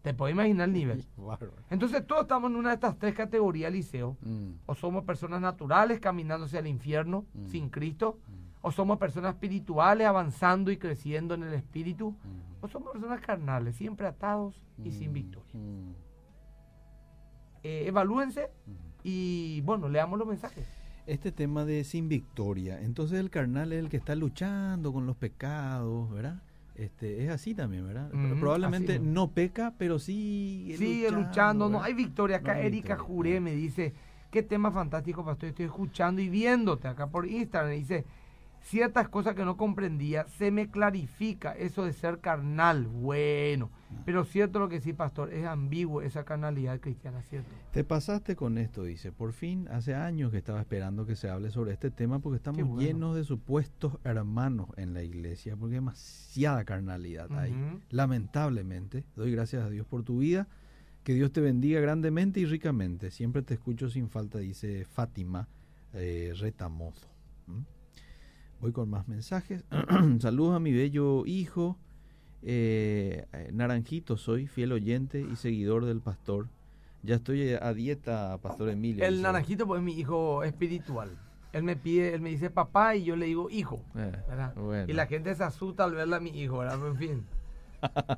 [0.03, 1.05] ¿Te puedes imaginar el nivel?
[1.69, 4.17] Entonces todos estamos en una de estas tres categorías, Liceo.
[4.21, 7.45] Mm, O somos personas naturales caminando hacia el infierno Mm.
[7.47, 8.19] sin Cristo,
[8.61, 12.15] o somos personas espirituales avanzando y creciendo en el espíritu,
[12.61, 15.51] o somos personas carnales, siempre atados y sin victoria.
[17.63, 18.49] Eh, evalúense.
[19.03, 20.65] Y bueno, leamos los mensajes.
[21.05, 25.17] Este tema de sin victoria, entonces el carnal es el que está luchando con los
[25.17, 26.41] pecados, ¿verdad?
[26.75, 28.09] Este, es así también, ¿verdad?
[28.39, 32.37] Probablemente no peca, pero sí Sigue luchando, no hay victoria.
[32.37, 33.41] Acá No hay Erika victoria, Juré no.
[33.41, 33.93] me dice,
[34.31, 37.69] qué tema fantástico, pastor, estoy escuchando y viéndote acá por Instagram.
[37.71, 38.05] Me dice,
[38.63, 42.87] ciertas cosas que no comprendía, se me clarifica eso de ser carnal.
[42.87, 44.01] Bueno, Ah.
[44.05, 47.49] pero cierto lo que sí, pastor, es ambiguo esa carnalidad cristiana, ¿cierto?
[47.71, 49.11] Te pasaste con esto, dice.
[49.11, 52.63] Por fin, hace años que estaba esperando que se hable sobre este tema porque estamos
[52.65, 52.81] bueno.
[52.81, 57.53] llenos de supuestos hermanos en la iglesia, porque hay demasiada carnalidad ahí.
[57.89, 60.47] Lamentablemente, doy gracias a Dios por tu vida.
[61.03, 63.11] Que Dios te bendiga grandemente y ricamente.
[63.11, 65.47] Siempre te escucho sin falta, dice Fátima
[65.93, 67.07] eh, Retamozo.
[67.47, 67.59] ¿Mm?
[68.63, 69.65] Voy con más mensajes.
[70.19, 71.77] Saludos a mi bello hijo.
[72.43, 76.47] Eh, Naranjito, soy fiel oyente y seguidor del pastor.
[77.01, 79.03] Ya estoy a dieta, Pastor Emilio.
[79.03, 79.23] El dice.
[79.23, 81.09] naranjito pues es mi hijo espiritual.
[81.51, 83.83] Él me pide, él me dice papá y yo le digo hijo.
[83.97, 84.85] Eh.
[84.87, 86.77] Y la gente se asusta al verla a mi hijo, ¿verdad?
[86.77, 87.25] Pero en fin.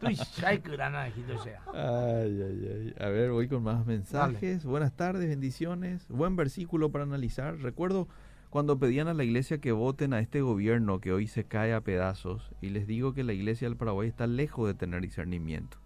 [1.73, 3.03] Ay, ay, ay.
[3.03, 4.63] A ver, voy con más mensajes.
[4.63, 6.07] Buenas tardes, bendiciones.
[6.07, 7.57] Buen versículo para analizar.
[7.57, 8.07] Recuerdo
[8.55, 11.81] cuando pedían a la iglesia que voten a este gobierno que hoy se cae a
[11.81, 15.77] pedazos y les digo que la iglesia del Paraguay está lejos de tener discernimiento.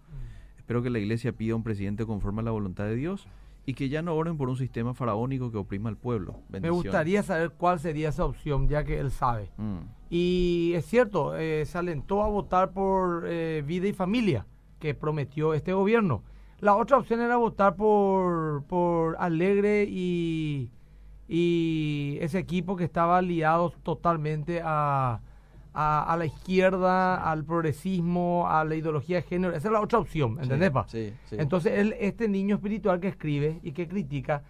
[0.56, 3.26] Espero que la iglesia pida un presidente conforme a la voluntad de Dios
[3.66, 6.36] y que ya no oren por un sistema faraónico que oprima al pueblo.
[6.48, 9.50] Me gustaría saber cuál sería esa opción, ya que él sabe.
[9.56, 9.78] Mm,
[10.08, 14.46] Y es cierto, eh, se alentó a votar por eh, vida y familia,
[14.78, 16.22] que prometió este gobierno.
[16.60, 20.70] La otra opción era votar por, por Alegre y,
[21.32, 25.20] y ese equipo que estaba liado totalmente a,
[25.72, 29.54] a, a la izquierda, al progresismo, a la ideología de género.
[29.54, 30.84] Esa es la otra opción, ¿entendés, sí, pa?
[30.88, 31.36] Sí, sí.
[31.38, 34.42] Entonces, él, este niño espiritual que escribe y que critica,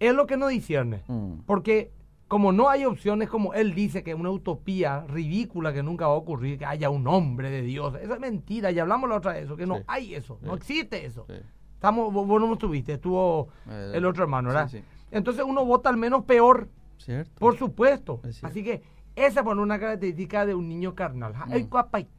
[0.00, 1.02] es lo que no discierne.
[1.06, 1.92] Mm, Porque
[2.26, 6.14] como no hay opciones, como él dice, que es una utopía ridícula que nunca va
[6.14, 7.94] a ocurrir, que haya un hombre de Dios.
[8.02, 11.06] Esa es mentira, y hablamos la otra vez, eso, que no hay eso, no existe
[11.06, 11.26] eso.
[11.74, 14.68] Estamos, vos, vos no estuviste, estuvo Eh, el otro hermano, ¿verdad?
[15.14, 17.38] Entonces uno vota al menos peor, ¿Cierto?
[17.38, 18.20] por supuesto.
[18.42, 18.82] Así que
[19.16, 21.34] esa es una característica de un niño carnal.
[21.34, 21.52] Mm.
[21.52, 21.68] Hay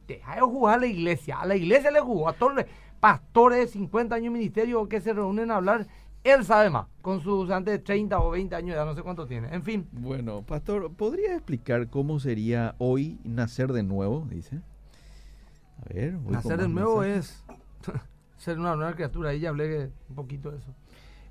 [0.06, 1.40] que jugar a la iglesia.
[1.40, 2.64] A la iglesia le jugó, a todos los
[3.00, 5.86] pastores de 50 años de ministerio que se reúnen a hablar.
[6.24, 9.02] Él sabe más, con sus antes de 30 o 20 años de edad, no sé
[9.02, 9.54] cuánto tiene.
[9.54, 14.26] En fin, Bueno, pastor, ¿podría explicar cómo sería hoy nacer de nuevo?
[14.28, 14.60] Dice.
[15.78, 17.44] A ver, nacer de nuevo mensajes.
[17.86, 17.92] es
[18.42, 19.30] ser una nueva criatura.
[19.30, 20.74] Ahí ya hablé un poquito de eso.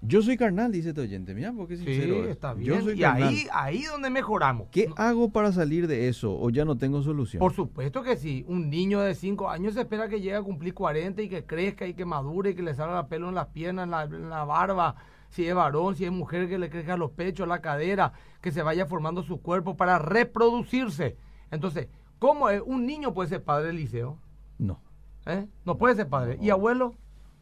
[0.08, 1.34] Yo soy carnal, dice este oyente.
[1.34, 2.24] Mira, porque Sí, sincero.
[2.24, 2.30] es.
[2.32, 2.84] está Yo bien.
[2.84, 3.28] soy Y carnal.
[3.30, 4.68] ahí, ahí donde mejoramos.
[4.72, 6.36] ¿Qué No, hago para salir de eso?
[6.38, 7.40] ¿O ya no tengo solución?
[7.40, 8.46] Por supuesto que sí.
[8.48, 11.86] Un niño de 5 años se espera que llegue a cumplir 40 y que crezca
[11.88, 14.44] y que madure y que le salga pelo en las piernas, en la, en la
[14.44, 14.96] barba.
[15.30, 18.62] si es varón, si es mujer, que le crezca los pechos, la cadera, que se
[18.62, 21.18] vaya formando su cuerpo para reproducirse.
[21.52, 21.88] Entonces,
[22.20, 22.62] ¿cómo es?
[22.66, 24.20] un niño puede ser padre Eliseo?
[24.58, 24.82] No.
[25.26, 25.48] ¿Eh?
[25.66, 26.38] No puede ser padre.
[26.42, 26.96] ¿Y abuelo?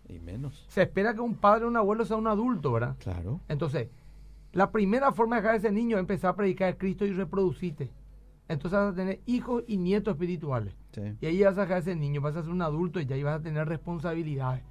[0.08, 0.66] Y menos.
[0.68, 2.96] Se espera que un padre o un abuelo sea un adulto, ¿verdad?
[3.00, 3.40] Claro.
[3.48, 3.90] Entonces,
[4.52, 7.14] la primera forma de dejar a ese niño es empezar a predicar a Cristo y
[7.14, 7.90] reproducirte.
[8.48, 10.76] Entonces vas a tener hijos y nietos espirituales.
[11.22, 13.16] Y ahí vas a dejar a ese niño, vas a ser un adulto y ya
[13.16, 14.64] ahí vas a tener responsabilidades.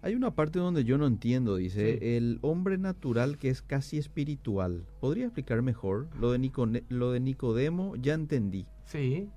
[0.00, 4.86] Hay una parte donde yo no entiendo, dice, el hombre natural que es casi espiritual.
[5.00, 6.08] ¿Podría explicar mejor?
[6.18, 8.66] Lo de, lo de Nicodemo ya entendí.
[8.84, 9.28] Sí.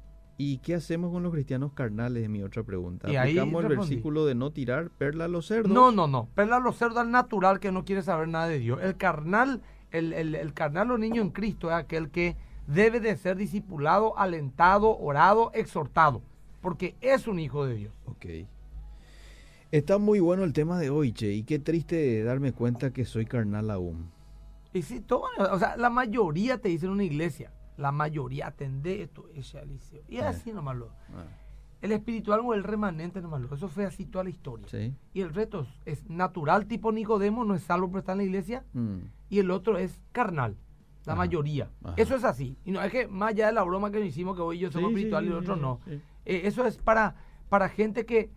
[0.43, 2.23] ¿Y qué hacemos con los cristianos carnales?
[2.23, 3.08] Es mi otra pregunta.
[3.12, 5.71] Y ¿Aplicamos el versículo de no tirar perla a los cerdos?
[5.71, 6.30] No, no, no.
[6.34, 8.80] Perla a los cerdos al natural que no quiere saber nada de Dios.
[8.82, 13.15] El carnal, el, el, el carnal o niño en Cristo es aquel que debe de
[13.17, 16.23] ser discipulado, alentado, orado, exhortado.
[16.60, 17.93] Porque es un hijo de Dios.
[18.08, 18.25] Ok.
[19.71, 23.27] Está muy bueno el tema de hoy, Che, y qué triste darme cuenta que soy
[23.27, 24.10] carnal aún.
[24.73, 27.51] Y sí, todo, o sea, la mayoría te dice en una iglesia,
[27.82, 30.04] la mayoría atende esto, ese liceo.
[30.08, 30.89] Y es así nomás lo.
[31.13, 31.26] Ah.
[31.82, 33.54] El espiritual o el remanente nomás lo.
[33.54, 34.67] Eso fue así toda la historia.
[35.13, 38.63] Y el resto es, natural, tipo Nicodemo, no es salvo por estar en la iglesia.
[38.74, 39.00] Mm.
[39.30, 40.56] Y el otro es carnal,
[41.06, 41.72] la mayoría.
[41.98, 42.56] Eso es así.
[42.65, 44.72] Y no es que más allá de la broma que nos hicimos, que hoy yo
[44.72, 45.80] somos espiritual y el otro no.
[46.24, 47.15] Eh, eso es para,
[47.50, 48.30] para gente que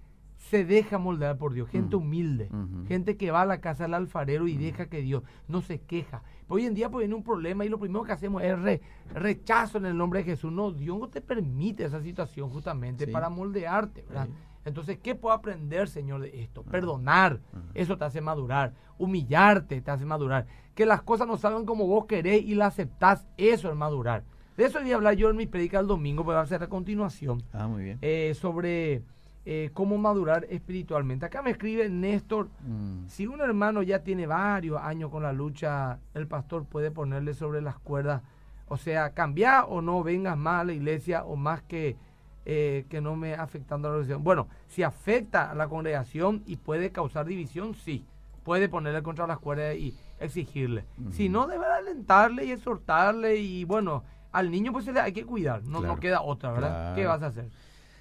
[0.50, 2.50] se deja moldear por Dios, gente humilde,
[2.86, 6.22] gente que va a la casa del alfarero y deja que Dios no se queja.
[6.48, 8.80] Hoy en día pues viene un problema y lo primero que hacemos es
[9.14, 10.52] rechazo en el nombre de Jesús.
[10.52, 14.28] No, Dios no te permite esa situación justamente para moldearte, ¿verdad?
[14.66, 16.62] Entonces, ¿qué puedo aprender, Señor, de esto?
[16.62, 17.40] Perdonar,
[17.72, 18.74] eso te hace madurar.
[18.98, 20.46] Humillarte te hace madurar.
[20.74, 24.24] Que las cosas no salgan como vos querés y las aceptás, eso es madurar.
[24.56, 26.62] De eso voy a hablar yo en mi predica el domingo, pero va a ser
[26.62, 27.42] a continuación.
[27.52, 27.98] Ah, muy bien.
[28.02, 29.02] Eh, sobre
[29.46, 31.26] eh, cómo madurar espiritualmente.
[31.26, 33.08] Acá me escribe Néstor, mm.
[33.08, 37.60] si un hermano ya tiene varios años con la lucha, el pastor puede ponerle sobre
[37.60, 38.22] las cuerdas,
[38.68, 41.96] o sea, cambiar o no vengas más a la iglesia o más que,
[42.46, 44.24] eh, que no me afectando a la religión.
[44.24, 48.06] Bueno, si afecta a la congregación y puede causar división, sí,
[48.44, 50.86] puede ponerle contra las cuerdas y exigirle.
[51.10, 55.26] Si no, debe alentarle y exhortarle y bueno, al niño pues se le hay que
[55.26, 56.94] cuidar, no, no queda otra, ¿verdad?
[56.94, 57.50] ¿Qué vas a hacer?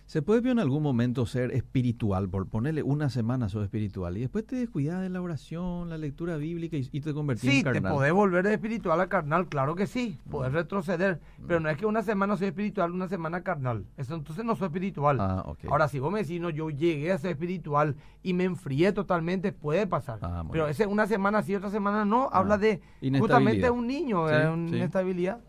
[0.05, 4.45] ¿Se puede en algún momento ser espiritual, por ponerle una semana sos espiritual, y después
[4.45, 7.81] te descuidas de la oración, la lectura bíblica y, te convertís en carnal?
[7.81, 10.55] Sí, te podés volver de espiritual a carnal, claro que sí, podés mm.
[10.55, 14.55] retroceder, pero no es que una semana soy espiritual, una semana carnal, eso entonces no
[14.55, 15.19] soy espiritual.
[15.21, 18.91] Ah, Ahora, si vos me decís, no, yo llegué a ser espiritual y me enfrié
[18.91, 22.81] totalmente, puede pasar, ah, pero ese una semana sí, otra semana no, habla ah, de
[23.17, 25.39] justamente un niño, sí, una inestabilidad.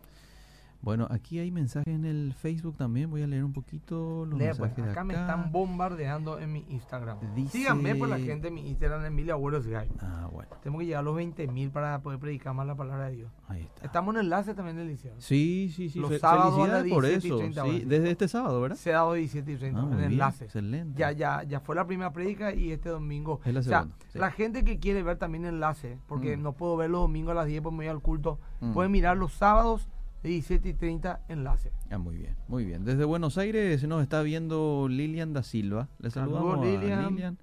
[0.85, 3.09] Bueno, aquí hay mensajes en el Facebook también.
[3.09, 5.03] Voy a leer un poquito los pues, mensajes acá, acá.
[5.03, 7.17] me están bombardeando en mi Instagram.
[7.49, 9.89] Síganme por la gente en mi Instagram, Emilia Abuelos Guy.
[9.99, 10.51] Ah, bueno.
[10.61, 13.31] Tengo que llegar a los 20 mil para poder predicar más la palabra de Dios.
[13.47, 13.83] Ahí está.
[13.83, 15.15] Estamos en enlace también del liceo.
[15.17, 15.97] Sí, sí, sí.
[15.97, 16.55] Los sábados
[16.87, 17.39] por eso.
[17.39, 18.77] sí, desde este sábado, ¿verdad?
[18.77, 20.45] Sábado 17 y 30, ah, en enlace.
[20.45, 20.99] Excelente.
[20.99, 23.41] Ya, ya, ya fue la primera predica y este domingo.
[23.43, 23.95] Es la segunda.
[24.07, 26.43] O sea, la gente que quiere ver también enlace, porque mm.
[26.43, 28.73] no puedo ver los domingos a las 10 pues me voy al culto, mm.
[28.73, 29.89] puede mirar los sábados
[30.27, 31.71] 17 y 30 enlace.
[31.89, 32.83] Ah, muy bien, muy bien.
[32.83, 35.89] Desde Buenos Aires nos está viendo Lilian da Silva.
[35.99, 37.37] Le saludamos Lilian.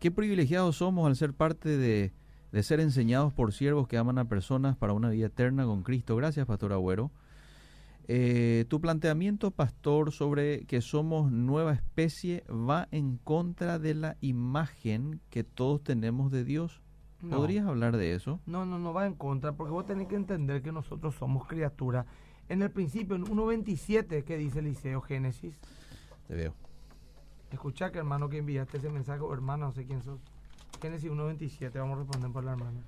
[0.00, 2.12] Qué privilegiados somos al ser parte de,
[2.62, 6.16] ser enseñados por siervos que aman a personas para una vida eterna con Cristo.
[6.16, 7.10] Gracias, Pastor Agüero.
[8.06, 15.20] Eh, tu planteamiento, pastor, sobre que somos nueva especie va en contra de la imagen
[15.30, 16.82] que todos tenemos de Dios.
[17.30, 18.40] ¿Podrías hablar de eso?
[18.46, 22.06] No, no, no va en contra, porque vos tenés que entender que nosotros somos criaturas.
[22.48, 25.58] En el principio, en 1.27, ¿qué dice Eliseo Génesis?
[26.28, 26.54] Te veo.
[27.50, 30.20] Escucha que hermano que enviaste ese mensaje, o hermano, no sé quién sos.
[30.82, 32.80] Génesis 1.27, vamos a responder por la hermana.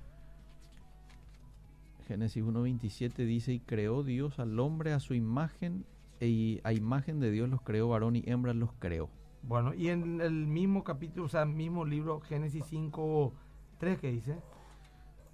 [2.07, 5.85] Génesis 1.27 dice, y creó Dios al hombre a su imagen,
[6.19, 9.09] y a imagen de Dios los creó, varón y hembra los creó.
[9.43, 13.33] Bueno, y en el mismo capítulo, o sea, mismo libro, Génesis 5...
[13.77, 14.37] 3 que dice.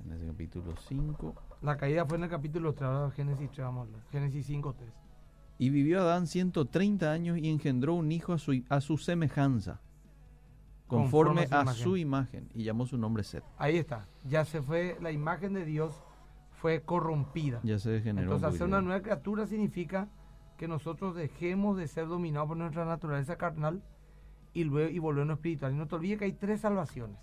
[0.06, 1.36] En ese capítulo 5.
[1.62, 4.90] La caída fue en el capítulo 3, Génesis 3, vamos a Génesis 5, 3.
[5.60, 9.80] Y vivió Adán 130 años y engendró un hijo a su, a su semejanza,
[10.88, 13.46] conforme, a, su, imagen, y llamó su nombre Seth.
[13.58, 16.04] Ahí está, ya se fue, la imagen de Dios
[16.52, 17.62] fue corrompida.
[17.64, 18.34] Ya se degeneró.
[18.34, 20.10] Entonces, hacer una nueva criatura significa
[20.58, 23.82] que nosotros dejemos de ser dominados por nuestra naturaleza carnal
[24.54, 25.74] y, luego, y volvernos espiritual.
[25.74, 27.18] Y no te olvides que hay tres salvaciones.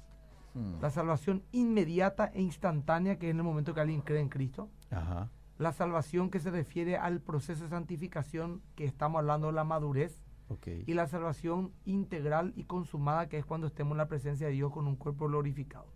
[0.80, 4.68] La salvación inmediata e instantánea, que es en el momento que alguien cree en Cristo.
[5.58, 10.22] La salvación que se refiere al proceso de santificación, que estamos hablando de la madurez.
[10.86, 14.72] Y la salvación integral y consumada, que es cuando estemos en la presencia de Dios
[14.72, 15.86] con un cuerpo glorificado.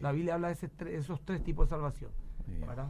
[0.00, 2.10] La Biblia habla de ese esos tres tipos de salvación,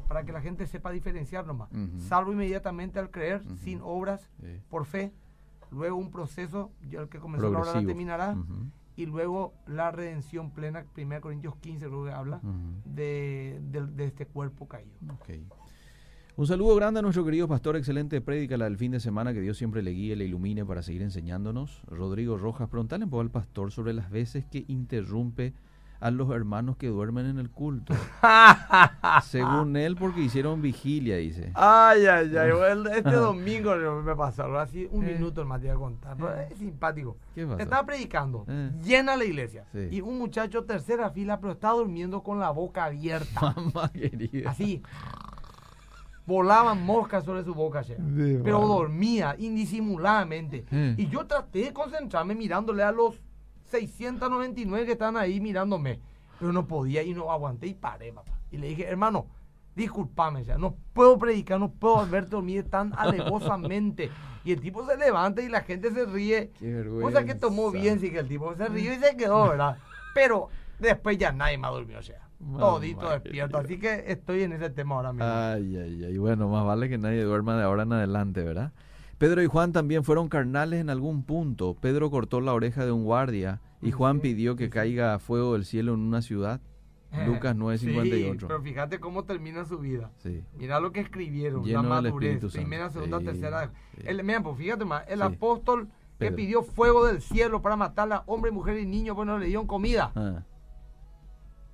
[0.06, 1.70] para que la gente sepa diferenciar nomás.
[1.98, 4.30] Salvo inmediatamente al creer, sin obras,
[4.68, 5.12] por fe,
[5.72, 8.36] luego un proceso, ya el que comenzó la obra terminará.
[9.00, 12.40] Y luego la redención plena, 1 Corintios 15 creo que habla,
[12.84, 14.92] de, de- de este cuerpo caído.
[16.36, 19.40] Un saludo grande a nuestro querido pastor, excelente prédica la del fin de semana, que
[19.40, 21.82] Dios siempre le guíe, le ilumine para seguir enseñándonos.
[21.86, 25.52] Rodrigo Rojas, preguntale un poco al pastor sobre las veces que interrumpe
[26.00, 27.94] a los hermanos que duermen en el culto.
[29.24, 31.50] Según él, porque hicieron vigilia, dice.
[31.54, 32.52] Ay, ay, ay.
[32.52, 35.12] bueno, Este domingo me pasó algo así, un Eh.
[35.14, 36.16] minuto iba a contar.
[36.16, 37.16] pero es simpático.
[37.34, 37.58] ¿Qué pasó?
[37.58, 38.70] Estaba predicando, Eh.
[38.82, 39.64] llena la iglesia.
[39.72, 39.88] Sí.
[39.90, 43.52] Y un muchacho tercera fila, pero está durmiendo con la boca abierta.
[43.56, 44.50] Mamá querida.
[44.50, 44.82] así.
[46.26, 47.82] Volaban moscas sobre su boca,
[48.44, 50.64] pero dormía indisimuladamente.
[50.70, 50.94] Eh.
[50.96, 53.20] Y yo traté de concentrarme mirándole a los
[53.70, 56.00] 699 que están ahí mirándome.
[56.38, 58.32] Pero no podía y no aguanté y paré, papá.
[58.50, 59.26] Y le dije, hermano,
[59.76, 64.10] discúlpame ya, no puedo predicar, no puedo verte dormir tan alevosamente.
[64.44, 66.50] Y el tipo se levanta y la gente se ríe.
[66.58, 67.06] Qué vergüenza.
[67.06, 69.76] Cosa que tomó bien, sí que el tipo se rió y se quedó, ¿verdad?
[70.14, 72.26] Pero después ya nadie más durmió, o sea.
[72.40, 73.58] Mamá Todito despierto.
[73.58, 75.28] Así que estoy en ese tema ahora mismo.
[75.28, 76.16] Ay, ay, ay.
[76.16, 78.72] Bueno, más vale que nadie duerma de ahora en adelante, ¿verdad?
[79.20, 81.76] Pedro y Juan también fueron carnales en algún punto.
[81.78, 85.92] Pedro cortó la oreja de un guardia y Juan pidió que caiga fuego del cielo
[85.92, 86.62] en una ciudad.
[87.26, 88.40] Lucas 9:58.
[88.40, 90.10] Sí, pero fíjate cómo termina su vida.
[90.22, 90.42] Sí.
[90.56, 93.70] Mira lo que escribieron, Lleno la madurez, primera, segunda, Sí, tercera.
[94.06, 98.22] El, mira, pues fíjate más, el apóstol que pidió fuego del cielo para matar a
[98.24, 100.12] hombre, mujer y niño, pues no le dieron comida.
[100.14, 100.44] Ah,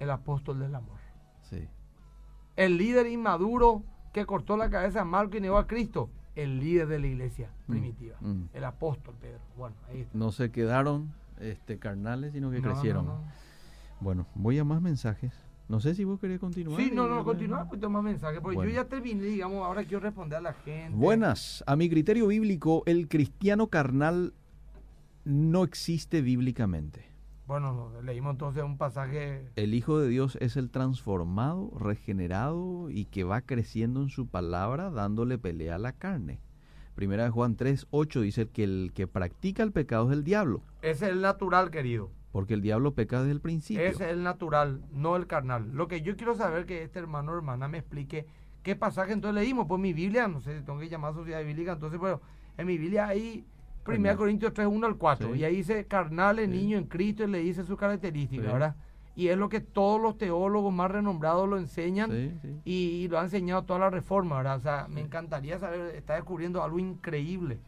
[0.00, 0.98] El apóstol del amor.
[1.42, 1.68] sí.
[2.56, 6.10] El líder inmaduro que cortó la cabeza a Marco y negó a Cristo.
[6.36, 8.16] El líder de la iglesia Mm, primitiva.
[8.20, 8.42] mm.
[8.54, 9.40] El apóstol Pedro.
[9.56, 10.16] Bueno, ahí está.
[10.16, 13.06] No se quedaron este, carnales, sino que No, crecieron.
[13.06, 13.20] no.
[14.00, 15.32] Bueno, voy a más mensajes.
[15.68, 16.80] No sé si vos querés continuar.
[16.80, 18.70] Sí, no, no, continúa, un poquito más mensajes, porque Bueno.
[18.70, 20.96] yo ya terminé, digamos, ahora quiero responder a la gente.
[20.96, 21.64] Buenas.
[21.66, 24.32] A mi criterio bíblico, el cristiano carnal
[25.24, 27.04] no existe bíblicamente.
[27.46, 33.04] Bueno, no, leímos entonces un pasaje El Hijo de Dios es el transformado, regenerado y
[33.04, 36.40] que va creciendo en su palabra dándole pelea a la carne.
[36.96, 40.62] Primera de Juan 3, 8 dice que el que practica el pecado es el diablo,
[40.82, 42.10] Ese es el natural, querido.
[42.32, 43.84] porque el diablo peca desde el principio.
[43.84, 45.70] Ese es el natural, no el carnal.
[45.72, 48.26] Lo que yo quiero saber es que este hermano o hermana me explique
[48.62, 49.66] qué pasaje entonces leímos.
[49.68, 52.20] Pues mi Biblia, no sé, tengo que llamar sociedad bíblica, entonces, pero
[52.58, 53.44] en mi Biblia hay
[53.86, 54.16] 1 Carnal.
[54.16, 55.40] Corintios 3, 1 al 4, Sí.
[55.40, 56.56] y ahí dice carnales, Sí.
[56.56, 58.52] niño en Cristo, y le dice sus características, Sí.
[58.52, 58.76] ¿verdad?
[59.18, 62.10] Y es lo que todos los teólogos más renombrados lo enseñan.
[62.66, 64.56] Y, y lo ha enseñado toda la reforma, ¿verdad?
[64.56, 67.58] O sea, me encantaría saber, está descubriendo algo increíble.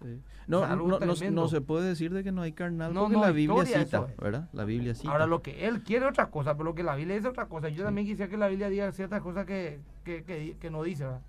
[0.47, 1.41] No, O sea, algo no, no- tremendo.
[1.43, 4.17] no se puede decir de que no hay carnal, No, porque la Biblia cita, es.
[4.19, 4.51] ¿verdad?
[4.53, 5.11] La Biblia cita.
[5.11, 7.33] Ahora, lo que él quiere es otra cosa, pero lo que la Biblia dice es
[7.33, 7.71] otra cosa.
[7.71, 11.05] Yo también quisiera que la Biblia diga ciertas cosas que, que, que, que no dice,
[11.05, 11.23] ¿verdad?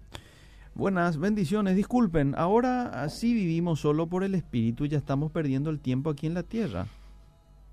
[0.75, 1.75] Buenas, bendiciones.
[1.75, 6.25] Disculpen, ahora así vivimos solo por el Espíritu y ya estamos perdiendo el tiempo aquí
[6.27, 6.87] en la tierra.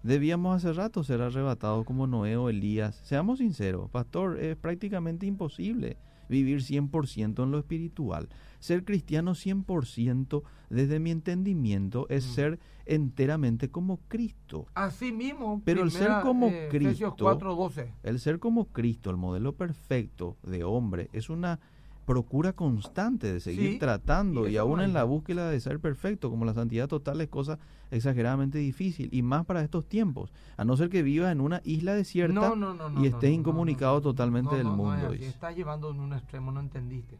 [0.02, 3.00] Debíamos hace rato ser arrebatados como Noé o Elías.
[3.04, 5.96] Seamos sinceros, pastor, es prácticamente imposible
[6.28, 8.28] vivir 100% en lo espiritual.
[8.58, 12.30] Ser cristiano 100% desde mi entendimiento es Mm.
[12.34, 14.66] ser enteramente como Cristo.
[14.74, 17.92] Así mismo, Pero el ser como Efesios Cristo- 4.12.
[18.02, 21.60] El ser como Cristo, el modelo perfecto de hombre, es una
[22.06, 26.30] procura constante de seguir Sí, tratando y y, aún en la búsqueda de ser perfecto,
[26.30, 27.58] como la santidad total es cosa
[27.90, 31.94] exageradamente difícil y más para estos tiempos, a no ser que vivas en una isla
[31.94, 35.10] desierta No, no, no, y estés incomunicado totalmente del es mundo.
[35.10, 35.26] dice.
[35.28, 37.18] Estás llevando en un extremo, no entendiste.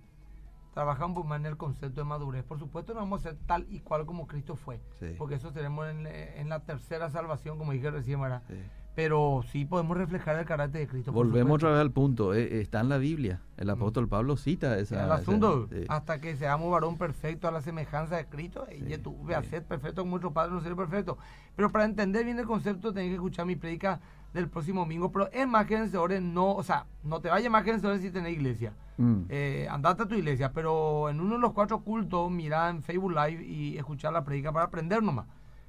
[0.73, 2.45] Trabajamos más en el concepto de madurez.
[2.45, 4.81] Por supuesto, no vamos a ser tal y cual como Cristo fue.
[5.01, 5.15] Sí.
[5.17, 8.43] Porque eso tenemos en, en la tercera salvación, como dije recién, ¿verdad?
[8.47, 8.55] Sí.
[8.97, 11.13] Pero sí podemos reflejar el carácter de Cristo.
[11.13, 15.01] Volvemos otra vez al punto, eh, está en la Biblia, el apóstol Pablo cita esa...
[15.01, 15.85] el esa- asunto, sí.
[15.89, 19.43] hasta que seamos varón perfecto a la semejanza de Cristo, y Sí, tú ve a
[19.43, 19.51] sí.
[19.51, 21.19] ser perfecto como nuestro Padre no ser perfecto.
[21.55, 24.01] Pero para entender bien el concepto, tenés que escuchar mi predica
[24.33, 25.13] del próximo domingo.
[25.13, 28.73] Pero en más vencedores no, o sea, no te vayas más vencedores si tenés iglesia.
[28.97, 29.23] Mm.
[29.29, 33.13] Eh, andate a tu iglesia, pero en uno de los cuatro cultos, mira en Facebook
[33.13, 35.27] Live y escuchar la predica para aprender nomás.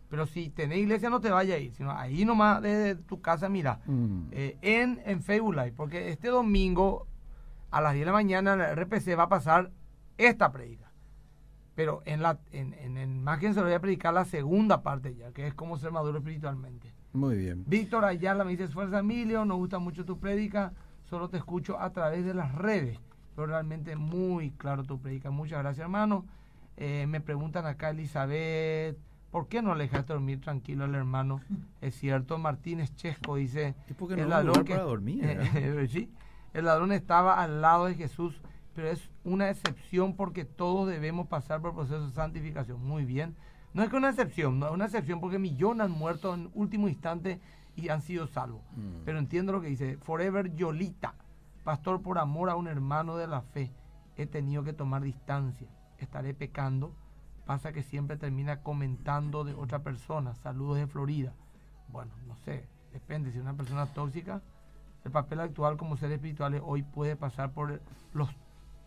[0.10, 3.80] Pero si tenés iglesia, no te vayas ahí, sino ahí nomás desde tu casa, mira.
[3.86, 4.28] Mm.
[4.32, 7.08] Eh, en, en Facebook Live, porque este domingo
[7.72, 9.72] a las 10 de la mañana en la RPC va a pasar
[10.18, 10.92] esta predica.
[11.76, 15.16] Pero en la en, en, en imagen se lo voy a predicar la segunda parte
[15.16, 16.92] ya, que es cómo ser maduro espiritualmente.
[17.14, 17.64] Muy bien.
[17.68, 21.92] Víctor Ayala me dice, esfuerza Emilio, nos gusta mucho tu predica, solo te escucho a
[21.92, 23.00] través de las redes.
[23.36, 25.30] Pero realmente muy claro tu predica.
[25.30, 26.26] Muchas gracias hermano.
[26.78, 28.98] Eh, me preguntan acá Elizabeth,
[29.32, 31.42] ¿por qué no le dejaste dormir tranquilo al hermano?
[31.82, 35.24] Es cierto, Martínez Chesco dice, ¿Y por qué no el ladrón que- para dormir?
[35.56, 36.12] Eh, sí,
[36.54, 38.42] el ladrón estaba al lado de Jesús,
[38.74, 42.84] pero es una excepción porque todos debemos pasar por proceso de santificación.
[42.84, 43.36] Muy bien.
[43.74, 46.88] No es que una excepción, no es una excepción porque millones han muerto en último
[46.88, 47.40] instante
[47.76, 48.62] y han sido salvos.
[48.76, 49.04] Mm.
[49.06, 49.98] Pero entiendo lo que dice.
[49.98, 51.14] Forever Yolita,
[51.64, 53.72] pastor por amor a un hermano de la fe.
[54.16, 55.68] He tenido que tomar distancia.
[56.00, 56.96] Estaré pecando.
[57.48, 60.36] Pasa que siempre termina comentando de otra persona.
[60.36, 61.34] Saludos de Florida.
[61.88, 62.68] Bueno, no sé.
[62.92, 63.32] Depende.
[63.32, 64.42] Si una persona tóxica,
[65.06, 67.82] el papel actual como seres espirituales hoy puede pasar por
[68.14, 68.30] los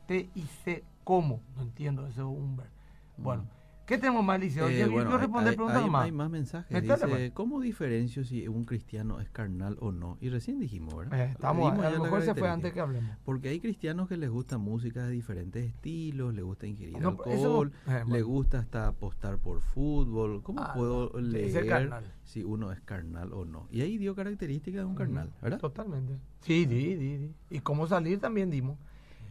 [0.06, 1.40] T y C como.
[1.56, 2.68] No entiendo eso, Humber.
[3.16, 3.44] Bueno,
[3.90, 4.68] ¿qué tenemos más, Liceo?
[4.68, 6.04] Eh, yo bueno, responder hay- preguntas hay- más.
[6.04, 6.82] hay más mensajes.
[6.82, 7.32] Dice, pues.
[7.32, 10.16] ¿cómo diferencio si un cristiano es carnal o no?
[10.20, 11.20] Y recién dijimos, ¿verdad?
[11.20, 13.10] Eh, estamos, Dimos a lo mejor se fue antes que hablemos.
[13.24, 17.10] Porque hay cristianos que les gusta música de diferentes estilos, les gusta ingerir No, eso
[17.10, 20.42] no- alcohol, eh, les gusta hasta apostar por fútbol.
[20.42, 21.90] ¿Cómo Ah, puedo no, leer
[22.22, 23.66] si uno es carnal o no?
[23.72, 25.58] Y ahí dio características de un carnal, ¿verdad?
[25.58, 26.14] Totalmente.
[26.42, 27.34] Sí, di, di, di.
[27.50, 28.78] Y cómo salir también dimos.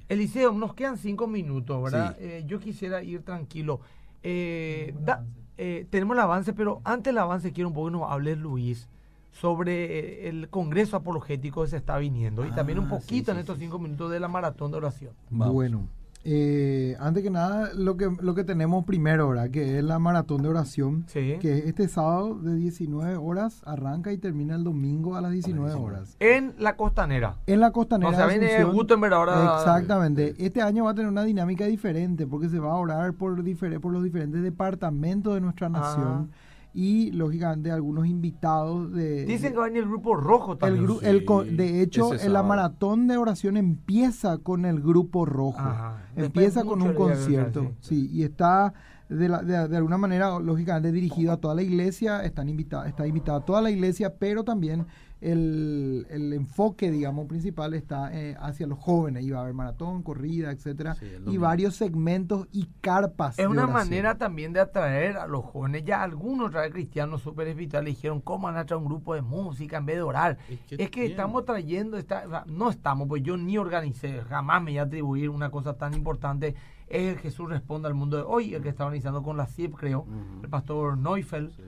[0.09, 2.17] Eliseo, nos quedan cinco minutos, ¿verdad?
[2.17, 2.25] Sí.
[2.25, 3.79] Eh, yo quisiera ir tranquilo.
[4.23, 5.25] Eh, da-
[5.57, 8.87] eh, tenemos el avance, pero antes del avance quiero un poco que nos hable Luis
[9.31, 13.31] sobre eh, el Congreso Apologético que se está viniendo y también un Ah, sí, poquito
[13.31, 15.13] en estos cinco minutos de la maratón de oración.
[15.29, 15.53] Vamos.
[15.53, 15.87] Bueno,
[16.25, 19.49] eh, antes que nada, lo que, lo que tenemos primero, ¿verdad?
[19.49, 21.05] Que es la maratón de oración.
[21.07, 21.37] Sí.
[21.39, 26.17] Que este sábado de 19 horas arranca y termina el domingo a las 19 horas.
[26.19, 27.37] En la costanera.
[27.47, 28.73] En la costanera O sea, viene Asunción.
[28.73, 29.55] Gutenberg ahora.
[29.59, 30.35] Exactamente.
[30.37, 33.79] Este año va a tener una dinámica diferente porque se va a orar por, difer-
[33.79, 36.31] por los diferentes departamentos de nuestra nación
[36.73, 39.25] y, lógicamente, algunos invitados de...
[39.25, 40.85] Dicen que va venir el grupo rojo también.
[41.01, 45.59] el Sí, de hecho, en la maratón de oración empieza con el grupo rojo.
[45.59, 46.03] Ajá.
[46.15, 47.71] Empieza con un concierto.
[47.79, 48.73] Sí, y está
[49.09, 52.23] de, la- de- de alguna manera, lógicamente, dirigido a toda la iglesia.
[52.23, 54.85] Están invita- está invitada a toda la iglesia, pero también
[55.21, 59.29] el, el enfoque, digamos, principal está eh, hacia los jóvenes.
[59.33, 63.31] Va a haber maratón, corrida, etcétera Sí, Y varios segmentos y carpas.
[63.37, 63.89] Es de una oración.
[63.89, 65.83] manera también de atraer a los jóvenes.
[65.83, 69.85] Ya algunos cristianos súper espirituales dijeron, ¿cómo van a traer un grupo de música en
[69.85, 70.37] vez de orar?
[70.49, 71.11] Es que Es que bien.
[71.11, 74.83] estamos trayendo, esta, o sea, no estamos, pues yo ni organicé, jamás me voy a
[74.83, 76.55] atribuir una cosa tan importante.
[76.87, 79.75] Es el Jesús responde al mundo de hoy, el que está organizando con la CIP,
[79.75, 80.07] creo,
[80.41, 81.51] el pastor Neufeld.
[81.55, 81.61] Sí.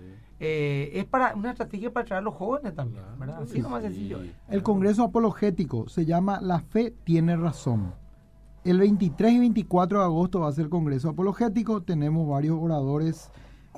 [0.44, 3.44] Eh, es para una estrategia para atraer a los jóvenes también, ¿verdad?
[3.44, 3.62] Así sí.
[3.62, 4.22] nomás sencillo.
[4.50, 7.94] El Congreso Apologético se llama La Fe Tiene Razón.
[8.64, 11.84] El 23 y 24 de agosto va a ser el Congreso Apologético.
[11.84, 13.30] Tenemos varios oradores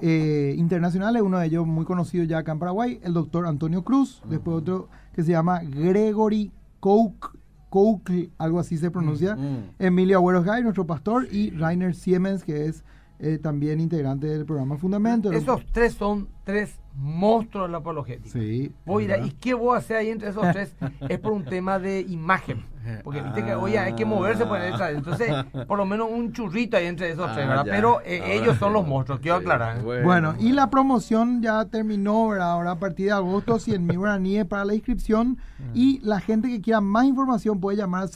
[0.01, 4.21] eh, internacionales, uno de ellos muy conocido ya acá en Paraguay, el doctor Antonio Cruz.
[4.29, 6.49] Después otro que se llama Gregory
[6.79, 7.35] Koch,
[7.69, 9.35] Koch, algo así se pronuncia.
[9.35, 9.71] Mm.
[9.79, 12.85] Emilio Agüero Gay, nuestro pastor, y Rainer Siemens, que es
[13.19, 15.29] eh, también integrante del programa Fundamento.
[15.33, 18.29] Esos tres son tres monstruos de la apologética.
[18.37, 18.71] Sí.
[18.85, 19.25] Voy a ir ¿verdad?
[19.25, 20.75] ¿Y qué voy a hacer ahí entre esos tres?
[21.09, 22.65] es por un tema de imagen.
[23.05, 24.93] Porque viste que, oye, hay que moverse por detrás.
[24.93, 25.31] Entonces,
[25.69, 27.65] por lo menos un churrito ahí entre esos tres, Ah, ¿verdad?
[27.65, 27.71] ya.
[27.71, 29.81] Pero eh, Ahora ellos son los monstruos, quiero Sí, aclarar.
[29.81, 32.51] Bueno, y la promoción ya terminó, ¿verdad?
[32.51, 35.37] Ahora a partir de agosto, 100 mil guaraníes para la inscripción.
[35.73, 38.09] Y la gente que quiera más información puede llamar al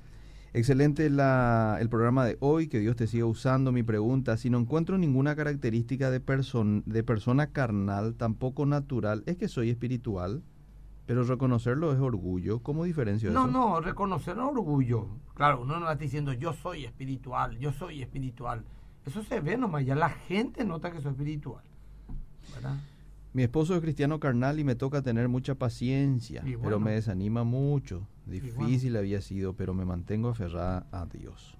[0.53, 3.71] Excelente la- el programa de hoy, que Dios te siga usando.
[3.71, 9.37] Mi pregunta, si no encuentro ninguna característica de, person- de persona carnal, tampoco natural, es
[9.37, 10.43] que soy espiritual,
[11.07, 12.59] pero reconocerlo es orgullo.
[12.59, 13.51] ¿Cómo diferencio No, eso?
[13.51, 15.07] no, reconocer orgullo.
[15.33, 18.63] Claro, uno no está diciendo yo soy espiritual, yo soy espiritual.
[19.07, 21.63] Eso se ve nomás, ya la gente nota que soy espiritual.
[22.53, 22.77] ¿Verdad?
[23.33, 28.07] Mi esposo es cristiano carnal y me toca tener mucha paciencia, pero me desanima mucho.
[28.27, 31.57] Y Difícil había sido, pero me mantengo aferrada a Dios.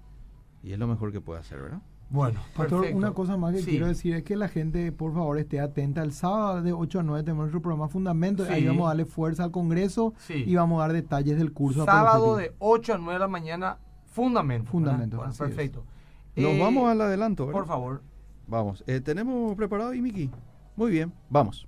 [0.62, 1.82] Y es lo mejor que puedo hacer, ¿verdad?
[2.10, 2.96] Bueno, Pastor, perfecto.
[2.98, 3.70] una cosa más que Sí.
[3.72, 6.02] quiero decir es que la gente, por favor, esté atenta.
[6.02, 8.44] El sábado de 8 a 9 tenemos nuestro programa Fundamento.
[8.44, 8.66] Ahí Sí.
[8.68, 10.44] vamos a darle fuerza al Congreso Sí.
[10.46, 11.84] y vamos a dar detalles del curso.
[11.84, 14.70] Sábado de 8 a 9 de la mañana, fundamento.
[14.70, 15.48] Fundamento, Bueno, así es.
[15.48, 15.84] perfecto.
[16.36, 17.58] Nos Eh, vamos al adelanto, ¿verdad?
[17.60, 18.02] Por favor.
[18.46, 18.84] Vamos.
[18.86, 20.30] Eh, ¿Tenemos preparado ahí, Miki?
[20.76, 21.66] Muy bien, vamos.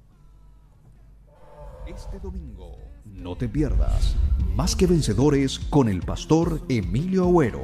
[1.86, 2.76] Este domingo,
[3.16, 4.16] no te pierdas
[4.54, 7.62] Más que Vencedores con el pastor Emilio Agüero.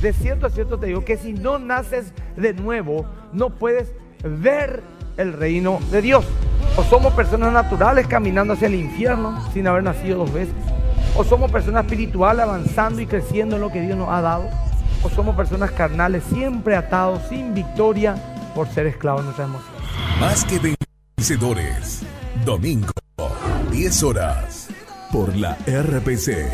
[0.00, 4.82] De cierto a cierto te digo que si no naces de nuevo, no puedes ver
[5.16, 6.24] el reino de Dios.
[6.76, 10.54] O somos personas naturales caminando hacia el infierno sin haber nacido dos veces.
[11.16, 14.50] O somos personas espirituales avanzando y creciendo en lo que Dios nos ha dado.
[15.02, 18.16] O somos personas carnales siempre atados sin victoria
[18.54, 19.80] por ser esclavos de nuestras emociones.
[20.20, 20.75] Más que
[21.26, 22.02] vencedores.
[22.44, 22.92] Domingo,
[23.70, 24.68] 10 horas.
[25.10, 26.46] Por la RPC.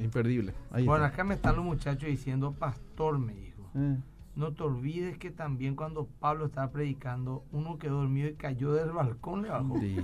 [0.00, 0.52] Imperdible.
[0.72, 1.14] Ahí Bueno, está.
[1.14, 3.70] acá me están los muchachos diciendo, pastor, me dijo.
[3.76, 3.96] Eh,
[4.34, 8.90] No te olvides que también cuando Pablo estaba predicando, uno quedó dormido y cayó del
[8.92, 9.78] balcón, le bajó.
[9.80, 9.96] sí,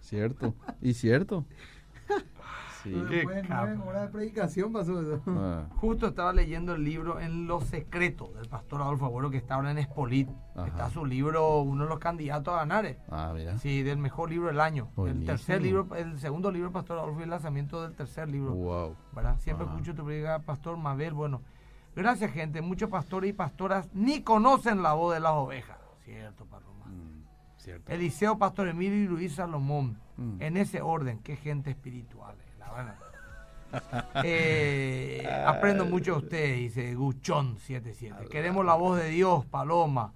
[0.00, 0.54] cierto.
[0.82, 1.44] Y cierto.
[2.82, 2.90] Sí.
[2.90, 3.88] Qué Después de nueve capo.
[3.88, 5.22] horas de predicación pasó eso.
[5.26, 9.56] Ah, Justo estaba leyendo el libro En los secretos del pastor Adolfo Agüero que está
[9.56, 10.28] ahora en Espolit.
[10.54, 10.66] Ajá.
[10.66, 12.86] Está su libro, uno de los candidatos a ganar.
[12.86, 12.98] eh.
[13.10, 13.58] ah, mira.
[13.58, 14.88] Sí, del mejor libro del año.
[14.96, 15.20] Buenísimo.
[15.20, 18.52] El tercer libro, el segundo libro pastor Adolfo y el lanzamiento del tercer libro.
[18.54, 18.96] Wow.
[19.14, 19.38] ¿verdad?
[19.40, 19.74] Siempre Ajá.
[19.74, 21.12] escucho tu predica, pastor Mabel.
[21.12, 21.42] Bueno,
[21.94, 22.62] gracias gente.
[22.62, 25.76] Muchos pastores y pastoras ni conocen la voz de las ovejas.
[26.04, 26.86] Cierto, Paloma.
[26.86, 27.24] Mm,
[27.58, 27.92] cierto.
[27.92, 29.98] Eliseo, Pastor Emilio y Luis Salomón.
[30.16, 30.40] Mm.
[30.42, 32.36] En ese orden, qué gente espiritual.
[32.78, 32.92] Eh.
[34.24, 38.28] Eh, aprendo mucho de ustedes, dice Guchón77.
[38.28, 40.12] Queremos la voz de Dios, Paloma.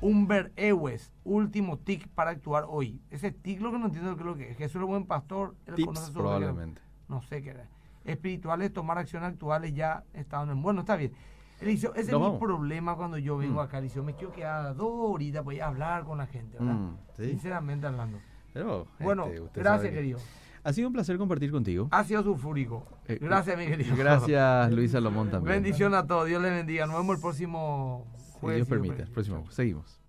[0.00, 3.00] Humber Ewes, último tic para actuar hoy.
[3.10, 4.56] Ese tic lo que no entiendo lo que es.
[4.58, 5.54] Jesús es un buen pastor.
[5.66, 6.82] él Tips, conoce su probablemente.
[7.08, 7.66] No sé qué era.
[8.04, 10.60] Espirituales, tomar acciones actuales ya estaban en.
[10.62, 11.12] Bueno, está bien.
[11.60, 13.64] Eliseo, ese es mi problema cuando yo vengo Mm.
[13.64, 13.78] acá.
[13.78, 16.74] Eliseo, me quiero quedar dos horitas para ir a hablar con la gente, ¿verdad?
[16.74, 17.30] Mm, sí.
[17.30, 18.18] Sinceramente hablando.
[18.52, 20.18] Pero, Bueno, este, gracias, que- querido.
[20.66, 21.86] Ha sido un placer compartir contigo.
[21.92, 22.84] Ha sido sulfúrico.
[23.06, 23.94] Eh, Gracias, mi querido.
[23.94, 25.62] Gracias, Luis Salomón también.
[25.62, 26.26] Bendición a todos.
[26.26, 26.86] Dios les bendiga.
[26.86, 28.04] Nos vemos el próximo
[28.40, 28.66] jueves.
[28.66, 29.02] Si Dios permite.
[29.04, 29.44] El próximo.
[29.48, 30.00] Seguimos.